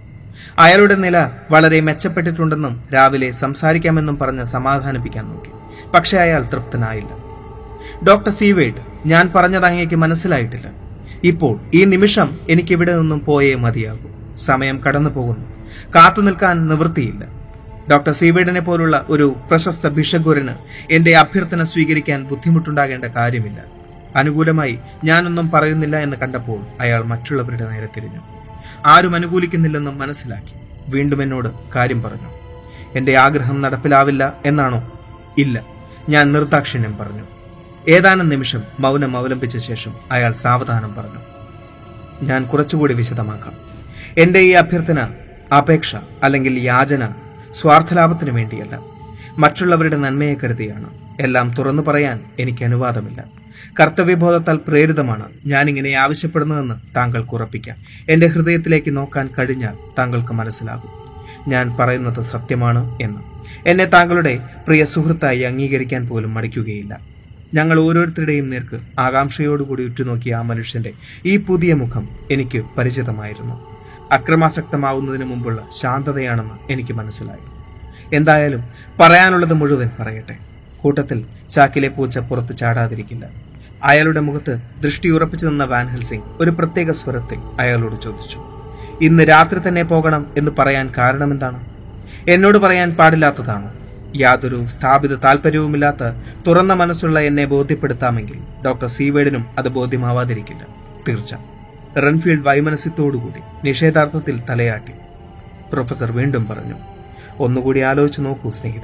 അയാളുടെ 0.60 0.96
നില 0.96 1.30
വളരെ 1.52 1.80
മെച്ചപ്പെട്ടിട്ടുണ്ടെന്നും 1.80 2.84
രാവിലെ 2.94 3.32
സംസാരിക്കാമെന്നും 3.32 4.20
പറഞ്ഞ് 4.20 4.46
സമാധാനിപ്പിക്കാൻ 4.46 5.26
നോക്കി. 5.26 5.50
പക്ഷേ 5.92 6.18
അയാൾ 6.18 6.44
തൃപ്തനായില്ല. 6.44 7.10
ഡോക്ടർ 8.08 8.30
സീവേഡ് 8.30 9.08
ഞാൻ 9.08 9.32
പറഞ്ഞത് 9.36 9.66
അങ്ങേക്ക് 9.66 9.96
മനസ്സിലായിട്ടില്ല. 9.96 10.83
ഇപ്പോൾ 11.24 11.60
ഈ 11.74 11.84
നിമിഷം 11.84 12.40
എനിക്കിവിടെ 12.50 12.98
നിന്നും 12.98 13.26
പോയേ 13.26 13.56
മതിയാകൂ. 13.56 14.36
സമയം 14.38 14.82
കടന്നു 14.88 15.10
പോകുന്നു. 15.10 15.46
കാത്തു 15.96 16.22
നിൽക്കാൻ 16.22 16.68
നിവൃത്തിയില്ല. 16.68 17.28
ഡോക്ടർ 17.92 18.12
സീവേഡിനെ 18.12 18.60
പോലുള്ള 18.60 19.06
ഒരു 19.10 19.36
പ്രശസ്ത 19.50 19.88
ഭിഷഗുരന് 19.88 20.50
എന്റെ 20.92 21.18
അഭ്യർത്ഥന 21.18 21.64
സ്വീകരിക്കാൻ 21.64 22.24
ബുദ്ധിമുട്ടുണ്ടാകേണ്ട 22.24 23.06
കാര്യമില്ല. 23.06 23.64
അനുകൂലമായി 24.16 24.80
ഞാനൊന്നും 25.04 25.52
പറയുന്നില്ല 25.52 25.98
എന്ന് 25.98 26.18
കണ്ടപ്പോൾ 26.18 26.60
അയാൾ 26.82 27.04
മറ്റുള്ളവരുടെ 27.04 27.70
നേരെ 27.70 27.88
തിരിഞ്ഞു. 27.98 28.20
ആരും 28.86 29.16
അനുകൂലിക്കുന്നില്ലെന്നും 29.16 30.00
മനസ്സിലാക്കി. 30.00 30.54
വീണ്ടും 30.92 31.24
എന്നോട് 31.24 31.48
കാര്യം 31.76 32.04
പറഞ്ഞു. 32.04 32.30
എന്റെ 32.96 33.18
ആഗ്രഹം 33.18 33.62
നടപ്പിലാവില്ല 33.62 34.34
എന്നാണോ? 34.46 34.92
ഇല്ല. 35.38 35.64
ഞാൻ 36.10 36.32
നിർദാക്ഷിണ്യം 36.32 36.98
പറഞ്ഞു. 36.98 37.33
ഏതാനും 37.88 38.30
നിമിഷം 38.30 38.64
മൗനം 38.80 39.18
അവലംബിച്ച 39.18 39.58
ശേഷം 39.58 39.94
അയാൾ 40.12 40.32
സാവധാനം 40.32 40.96
പറഞ്ഞു. 40.96 41.20
ഞാൻ 42.24 42.46
കുറച്ചുകൂടി 42.46 42.94
വിശദമാക്കാം. 42.94 43.54
എന്റെ 44.18 44.40
ഈ 44.40 44.50
അഭ്യർത്ഥന 44.50 45.08
അപേക്ഷ 45.58 45.96
അല്ലെങ്കിൽ 46.24 46.60
യാചന 46.60 47.10
സ്വാർത്ഥലാഭത്തിന് 47.52 48.30
വേണ്ടിയല്ല. 48.30 48.80
മറ്റുള്ളവരുടെ 49.38 49.98
നന്മയെ 49.98 50.36
കരുതിയാണ്. 50.36 50.90
എല്ലാം 51.20 51.54
തുറന്നു 51.54 51.84
പറയാൻ 51.84 52.22
എനിക്ക് 52.40 52.64
അനുവാദമില്ല. 52.64 53.24
കർത്തവ്യബോധത്താൽ 53.80 54.60
പ്രേരിതമാണ് 54.68 55.24
ഞാനിങ്ങനെ 55.46 55.92
ആവശ്യപ്പെടുന്നതെന്ന് 55.92 56.96
താങ്കൾക്ക് 56.96 57.36
ഉറപ്പിക്കാം. 57.36 57.78
എന്റെ 58.10 58.28
ഹൃദയത്തിലേക്ക് 58.28 58.98
നോക്കാൻ 58.98 59.30
കഴിഞ്ഞാൽ 59.40 59.76
താങ്കൾക്ക് 60.00 60.34
മനസ്സിലാകും. 60.34 60.90
ഞാൻ 61.48 61.76
പറയുന്നത് 61.80 62.22
സത്യമാണ് 62.22 62.98
എന്ന്. 63.02 63.20
എന്നെ 63.70 63.86
താങ്കളുടെ 63.86 64.40
പ്രിയ 64.68 64.86
സുഹൃത്തായി 64.86 65.40
അംഗീകരിക്കാൻ 65.40 66.08
പോലും 66.08 66.34
മടിക്കുകയില്ല. 66.34 67.13
ഞങ്ങൾ 67.54 67.80
ഓരോരുത്തരുടെയും 67.80 68.50
നേർക്ക് 68.50 68.78
ആകാംക്ഷയോടുകൂടി 69.00 69.84
ഉറ്റുനോക്കിയ 69.84 70.36
ആ 70.36 70.42
മനുഷ്യന്റെ 70.42 70.94
ഈ 71.26 71.38
പുതിയ 71.38 71.74
മുഖം 71.74 72.10
എനിക്ക് 72.32 72.64
പരിചിതമായിരുന്നു. 72.78 73.56
അക്രമാസക്തമാവുന്നതിന് 74.12 75.26
മുമ്പുള്ള 75.26 75.68
ശാന്തതയാണെന്ന് 75.82 76.72
എനിക്ക് 76.72 76.94
മനസ്സിലായി. 76.94 77.46
എന്തായാലും 78.16 78.64
പറയാനുള്ളത് 79.00 79.54
മുഴുവൻ 79.54 79.90
പറയട്ടെ. 80.00 80.36
കൂട്ടത്തിൽ 80.82 81.26
ചാക്കിലെ 81.52 81.88
പൂച്ച 81.88 82.20
പുറത്ത് 82.20 82.58
ചാടാതിരിക്കില്ല. 82.58 83.26
അയാളുടെ 83.84 84.20
മുഖത്ത് 84.20 84.60
ദൃഷ്ടി 84.84 85.10
ഉറപ്പിച്ചു 85.10 85.46
നിന്ന 85.48 85.64
വാൻഹൽ 85.64 86.02
സിംഗ് 86.04 86.24
ഒരു 86.40 86.52
പ്രത്യേക 86.52 86.92
സ്വരത്തിൽ 86.92 87.40
അയാളോട് 87.60 88.02
ചോദിച്ചു 88.02 88.40
ഇന്ന് 89.02 89.24
രാത്രി 89.24 89.60
തന്നെ 89.68 89.84
പോകണം 89.84 90.26
എന്ന് 90.38 90.52
പറയാൻ 90.60 90.94
കാരണമെന്താണ്? 90.98 91.60
എന്നോട് 92.28 92.58
പറയാൻ 92.58 92.92
പാടില്ലാത്തതാണോ? 92.92 93.70
യാതൊരു 94.16 94.66
സ്ഥാപിത 94.66 95.16
താല്പര്യവുമില്ലാത്ത 95.16 96.04
തുറന്ന 96.48 96.74
മനസ്സുള്ള 96.74 97.20
എന്നെ 97.20 97.46
ബോധ്യപ്പെടുത്താമെങ്കിൽ 97.46 98.38
ഡോക്ടർ 98.66 98.88
സീവേഡിനും 98.88 99.46
അത് 99.58 99.68
ബോധ്യമാവാതിരിക്കില്ല. 99.68 100.68
തീർച്ച. 101.08 101.34
റൺഫീൽഡ് 101.98 102.46
വൈമനസ്യത്തോടുകൂടി 102.46 103.68
നിഷേധാർത്ഥത്തിൽ 103.68 104.42
തലയാട്ടി. 104.50 104.94
പ്രൊഫസർ 105.74 106.12
വീണ്ടും 106.12 106.48
പറഞ്ഞു 106.48 106.76
ഒന്നുകൂടി 107.40 107.80
ആലോചിച്ച് 107.80 108.22
നോക്കൂ 108.22 108.50
സ്നേഹിത. 108.50 108.82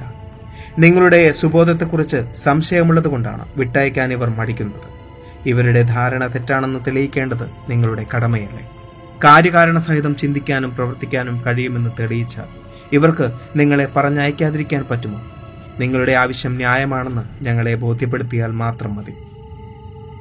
നിങ്ങളുടെ 0.78 1.32
സുബോധത്തെക്കുറിച്ച് 1.32 2.34
സംശയമുള്ളത് 2.34 3.08
കൊണ്ടാണ് 3.08 3.48
വിട്ടയക്കാൻ 3.56 4.12
ഇവർ 4.12 4.30
മടിക്കുന്നത്. 4.30 5.00
ഇവരുടെ 5.46 5.82
ധാരണ 5.82 6.26
തെറ്റാണെന്ന് 6.26 6.80
തെളിയിക്കേണ്ടത് 6.86 7.50
നിങ്ങളുടെ 7.68 8.06
കടമയല്ലേ. 8.16 8.70
കാര്യകാരണ 9.24 9.78
സഹിതം 9.78 10.16
ചിന്തിക്കാനും 10.16 10.74
പ്രവർത്തിക്കാനും 10.74 11.42
കഴിയുമെന്ന് 11.46 11.90
തെളിയിച്ചാൽ 12.00 12.69
ഇവർക്ക് 12.92 13.32
നിങ്ങളെ 13.56 13.88
പറഞ്ഞയക്കാതിരിക്കാൻ 13.96 14.84
പറ്റുമോ? 14.90 15.22
നിങ്ങളുടെ 15.80 16.12
ആവശ്യം 16.12 16.56
ന്യായമാണെന്ന് 16.56 17.44
ഞങ്ങളെ 17.44 17.74
ബോധ്യപ്പെടുത്തിയാൽ 17.74 18.50
മാത്രം 18.50 18.94
മതി. 18.96 19.12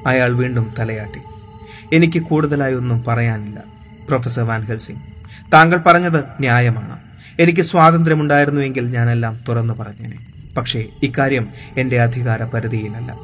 അയാൾ 0.08 0.34
വീണ്ടും 0.34 0.74
തലയാട്ടി. 0.80 1.20
എനിക്ക് 1.96 2.22
കൂടുതലായി 2.22 2.74
ഒന്നും 2.74 3.04
പറയാനില്ല. 3.04 3.64
പ്രൊഫസർ 4.08 4.42
വാൻഹൽ 4.42 4.78
സിംഗ് 4.78 5.00
താങ്കൾ 5.54 5.78
പറഞ്ഞത് 5.78 6.24
ന്യായമാണ്. 6.40 7.00
എനിക്ക് 7.40 7.62
സ്വാതന്ത്ര്യമുണ്ടായിരുന്നുവെങ്കിൽ 7.62 8.86
ഞാനെല്ലാം 8.86 9.40
തുറന്നു 9.48 9.74
പറഞ്ഞേനെ. 9.74 10.20
പക്ഷേ 10.58 10.86
ഇക്കാര്യം 11.04 11.48
എന്റെ 11.78 12.02
അധികാര 12.02 12.44
പരിധിയിലല്ല. 12.44 13.18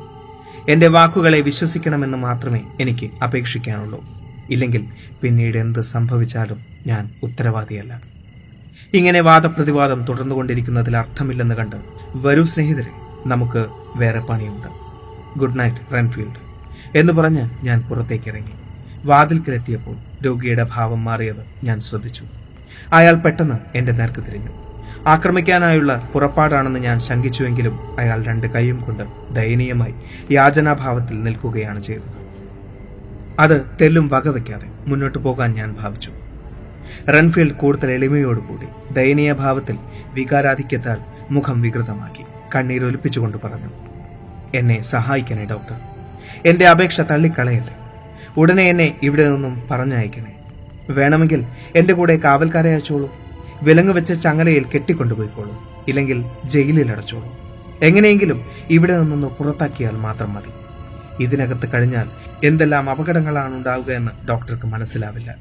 എന്റെ 0.69 0.87
വാക്കുകളെ 0.87 1.41
വിശ്വസിക്കണമെന്ന് 1.41 2.17
മാത്രമേ 2.17 2.61
എനിക്ക് 2.81 3.09
അപേക്ഷിക്കാനുള്ളൂ. 3.23 4.05
ഇല്ലെങ്കിൽ 4.49 4.85
പിന്നീട് 5.21 5.57
എന്ത് 5.57 5.81
സംഭവിച്ചാലും 5.81 6.57
ഞാൻ 6.87 7.09
ഉത്തരവാദിയല്ല. 7.23 8.14
ഇങ്ങനെ 8.97 9.21
വാദപ്രതിവാദം 9.21 10.05
തുടർന്നു 10.09 10.35
കൊണ്ടിരിക്കുന്നതിൽ 10.35 10.97
അർത്ഥമില്ലെന്ന് 10.97 11.55
കണ്ട് 11.55 11.75
വരൂ 12.15 12.43
സ്നേഹിതരെ 12.43 12.91
നമുക്ക് 13.27 13.65
വേറെ 13.95 14.19
പണിയുണ്ട്. 14.19 14.67
ഗുഡ് 15.39 15.59
നൈറ്റ് 15.59 15.93
റൺഫീൽഡ് 15.93 16.41
എന്ന് 16.97 17.13
പറഞ്ഞ് 17.13 17.65
ഞാൻ 17.65 17.81
പുറത്തേക്ക് 17.81 18.29
ഇറങ്ങി 18.29 18.53
വാതിൽക്കലെത്തിയപ്പോൾ 19.05 19.95
രോഗിയുടെ 20.25 20.67
ഭാവം 20.71 21.03
മാറിയത് 21.03 21.45
ഞാൻ 21.63 21.81
ശ്രദ്ധിച്ചു. 21.81 22.23
അയാൾ 22.93 23.13
പെട്ടെന്ന് 23.13 23.77
എന്റെ 23.77 23.91
നേർക്ക് 23.91 24.23
തിരിഞ്ഞു. 24.27 24.51
ആക്രമിക്കാനായുള്ള 25.07 26.09
പുറപ്പാടാണെന്ന് 26.13 26.79
ഞാൻ 26.79 26.99
ശങ്കിച്ചുവെങ്കിലും 26.99 27.99
അയാൾ 27.99 28.23
രണ്ട് 28.23 28.47
കൈയും 28.47 28.81
കൊണ്ട് 28.81 29.03
ദയനീയമായി 29.35 29.93
യാചനാഭാവത്തിൽ 30.31 31.23
നിൽക്കുകയാണ് 31.23 31.79
ചെയ്തത്. 31.79 32.11
അത് 33.39 33.65
തെല്ലും 33.81 34.07
വകവയ്ക്കാതെ 34.07 34.67
മുന്നോട്ട് 34.87 35.17
പോകാൻ 35.17 35.53
ഞാൻ 35.53 35.75
ഭാവിച്ചു. 35.81 36.11
റൺഫീൽഡ് 37.09 37.53
കൂടുതൽ 37.53 37.91
എളിമയോടുകൂടി 37.91 38.93
ദയനീയ 38.93 39.33
ഭാവത്തിൽ 39.33 39.77
വികാരാധിക്യത്താൽ 40.13 40.97
മുഖം 41.31 41.61
വികൃതമാക്കി 41.61 42.23
കണ്ണീരൊലിപ്പിച്ചുകൊണ്ട് 42.55 43.37
പറഞ്ഞു 43.43 43.69
എന്നെ 44.55 44.81
സഹായിക്കണേ 44.81 45.45
ഡോക്ടർ. 45.45 45.79
എന്റെ 46.45 46.67
അപേക്ഷ 46.67 47.01
തള്ളിക്കളയല്ലേ. 47.01 47.75
ഉടനെ 48.37 48.63
എന്നെ 48.63 48.99
ഇവിടെ 49.03 49.29
നിന്നും 49.29 49.67
പറഞ്ഞയക്കണേ. 49.71 50.33
വേണമെങ്കിൽ 50.89 51.45
എന്റെ 51.75 51.93
കൂടെ 51.93 52.17
കാവൽക്കാരെ 52.17 52.69
അയച്ചോളൂ. 52.69 53.15
വിലങ്ങ് 53.63 53.93
വെച്ച 53.93 54.13
ചങ്ങലയിൽ 54.13 54.65
കെട്ടിക്കൊണ്ടുപോയിക്കോളൂ. 54.73 55.85
ഇല്ലെങ്കിൽ 55.87 56.25
ജയിലിൽ 56.45 56.91
അടച്ചോളൂ. 56.91 57.37
എങ്ങനെയെങ്കിലും 57.81 58.45
ഇവിടെ 58.69 58.99
നിന്നൊന്ന് 58.99 59.27
പുറത്താക്കിയാൽ 59.27 59.91
മാത്രം 59.91 60.33
മതി. 60.33 60.51
ഇതിനകത്ത് 61.23 61.69
കഴിഞ്ഞാൽ 61.73 62.09
എന്തെല്ലാം 62.43 62.89
അപകടങ്ങളാണ് 62.89 63.55
ഉണ്ടാവുക 63.55 63.91
എന്ന് 63.91 64.27
ഡോക്ടർക്ക് 64.27 64.65
മനസ്സിലാവില്ല. 64.65 65.35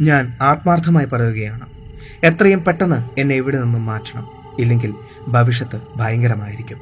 ഞാൻ 0.00 0.32
ആത്മാർത്ഥമായി 0.40 1.06
പറയുകയാണ്. 1.06 1.60
എത്രയും 2.24 2.64
പെട്ടെന്ന് 2.64 3.20
എന്നെ 3.20 3.34
ഇവിടെ 3.34 3.58
നിന്നും 3.60 3.86
മാറ്റണം. 3.86 4.26
ഇല്ലെങ്കിൽ 4.58 4.94
ഭവിഷ്യത്ത് 5.28 5.80
ഭയങ്കരമായിരിക്കും. 5.96 6.78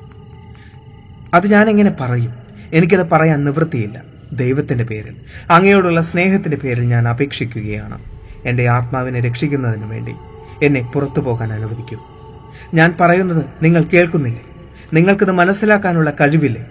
അത് 1.34 1.46
ഞാനെങ്ങനെ 1.46 1.92
പറയും? 2.00 2.32
എനിക്കത് 2.72 3.10
പറയാൻ 3.10 3.44
നിവൃത്തിയില്ല. 3.44 4.02
ദൈവത്തിന്റെ 4.32 4.84
പേരിൽ. 4.84 5.16
അങ്ങയോടുള്ള 5.50 6.00
സ്നേഹത്തിന്റെ 6.00 6.56
പേരിൽ 6.56 6.82
ഞാൻ 6.82 7.08
അപേക്ഷിക്കുകയാണ്. 7.08 7.98
എന്റെ 8.46 8.68
ആത്മാവിനെ 8.68 9.20
രക്ഷിക്കുന്നതിന് 9.20 9.84
വേണ്ടി 9.84 10.14
എന്നെ 10.62 10.90
പുറത്തു 10.94 11.20
പോകാൻ 11.20 11.52
അനുവദിക്കൂ. 11.52 11.96
ഞാൻ 12.74 12.94
പറയുന്നത് 13.00 13.44
നിങ്ങൾ 13.62 13.82
കേൾക്കുന്നില്ലേ? 13.82 14.42
നിങ്ങൾക്കിത് 14.94 15.32
മനസ്സിലാക്കാനുള്ള 15.32 16.10
കഴിവില്ലേ? 16.10 16.66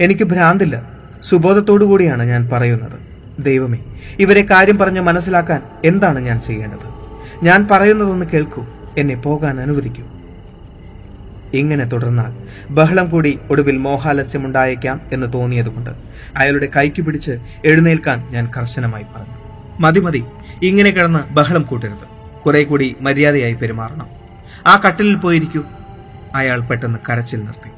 എനിക്ക് 0.00 0.24
ഭ്രാന്തില്ല. 0.24 0.92
സുബോധത്തോടു 1.22 1.84
കൂടിയാണ് 1.84 2.22
ഞാൻ 2.22 2.48
പറയുന്നത്. 2.52 3.11
ദൈവമേ 3.38 3.78
ഇവരെ 4.18 4.42
കാര്യം 4.42 4.78
പറഞ്ഞ് 4.78 5.00
മനസ്സിലാക്കാൻ 5.00 5.62
എന്താണ് 5.84 6.18
ഞാൻ 6.18 6.40
ചെയ്യേണ്ടത്? 6.40 7.02
ഞാൻ 7.44 7.68
പറയുന്നതൊന്ന് 7.70 8.26
കേൾക്കൂ 8.26 8.66
എന്നെ 8.98 9.14
പോകാൻ 9.14 9.60
അനുവദിക്കൂ. 9.60 10.02
ഇങ്ങനെ 11.54 11.84
തുടർന്നാൽ 11.84 12.32
ബഹളം 12.70 13.10
കൂടി 13.10 13.38
ഒടുവിൽ 13.50 13.78
മോഹാലസ്യമുണ്ടായേക്കാം 13.78 15.00
എന്ന് 15.12 15.32
തോന്നിയതുകൊണ്ട് 15.32 15.90
അയാളുടെ 16.36 16.68
കൈക്ക് 16.76 17.02
പിടിച്ച് 17.02 17.38
എഴുന്നേൽക്കാൻ 17.64 18.28
ഞാൻ 18.30 18.50
കർശനമായി 18.56 19.02
പറഞ്ഞു. 19.02 19.34
മതി 19.80 20.00
മതി 20.00 20.24
ഇങ്ങനെ 20.62 20.90
കിടന്ന് 20.90 21.18
ബഹളം 21.18 21.62
കൂട്ടരുത്. 21.62 22.40
കുറെ 22.42 22.64
കൂടി 22.64 22.96
മര്യാദയായി 23.00 23.54
പെരുമാറണം. 23.54 24.06
ആ 24.66 24.82
കട്ടിലിൽ 24.86 25.14
പോയിരിക്കൂ. 25.14 25.62
അയാൾ 26.34 26.60
പെട്ടെന്ന് 26.60 26.98
കരച്ചിൽ 27.08 27.40
നിർത്തി. 27.40 27.70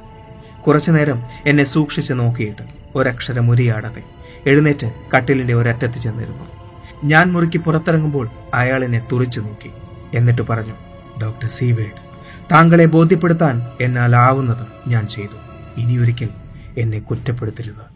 കുറച്ചുനേരം 0.62 1.22
എന്നെ 1.46 1.64
സൂക്ഷിച്ച് 1.64 2.12
നോക്കിയിട്ട് 2.12 2.62
ഒരക്ഷരം 2.94 3.50
ഉരിയാടാതെ 3.50 4.02
എഴുന്നേറ്റ് 4.46 4.92
കട്ടിലിന്റെ 5.16 5.54
ഒരറ്റത്ത് 5.54 5.98
ചെന്നിരുന്നു. 5.98 6.46
ഞാൻ 7.04 7.32
മുറുക്കി 7.32 7.58
പുറത്തിറങ്ങുമ്പോൾ 7.58 8.28
അയാൾ 8.54 8.84
എന്നെ 8.84 9.06
തുറിച്ചു 9.12 9.40
നോക്കി. 9.40 9.70
എന്നിട്ട് 10.14 10.42
പറഞ്ഞു 10.42 10.74
ഡോക്ടർ 11.22 11.48
സീവേഡ് 11.48 12.04
താങ്കളെ 12.52 12.86
ബോധ്യപ്പെടുത്താൻ 12.86 13.62
എന്നാലാവുന്നത് 13.80 14.88
ഞാൻ 14.88 15.06
ചെയ്തു. 15.08 15.36
ഇനിയൊരിക്കൽ 15.80 16.28
എന്നെ 16.78 16.98
കുറ്റപ്പെടുത്തരുത്. 16.98 17.93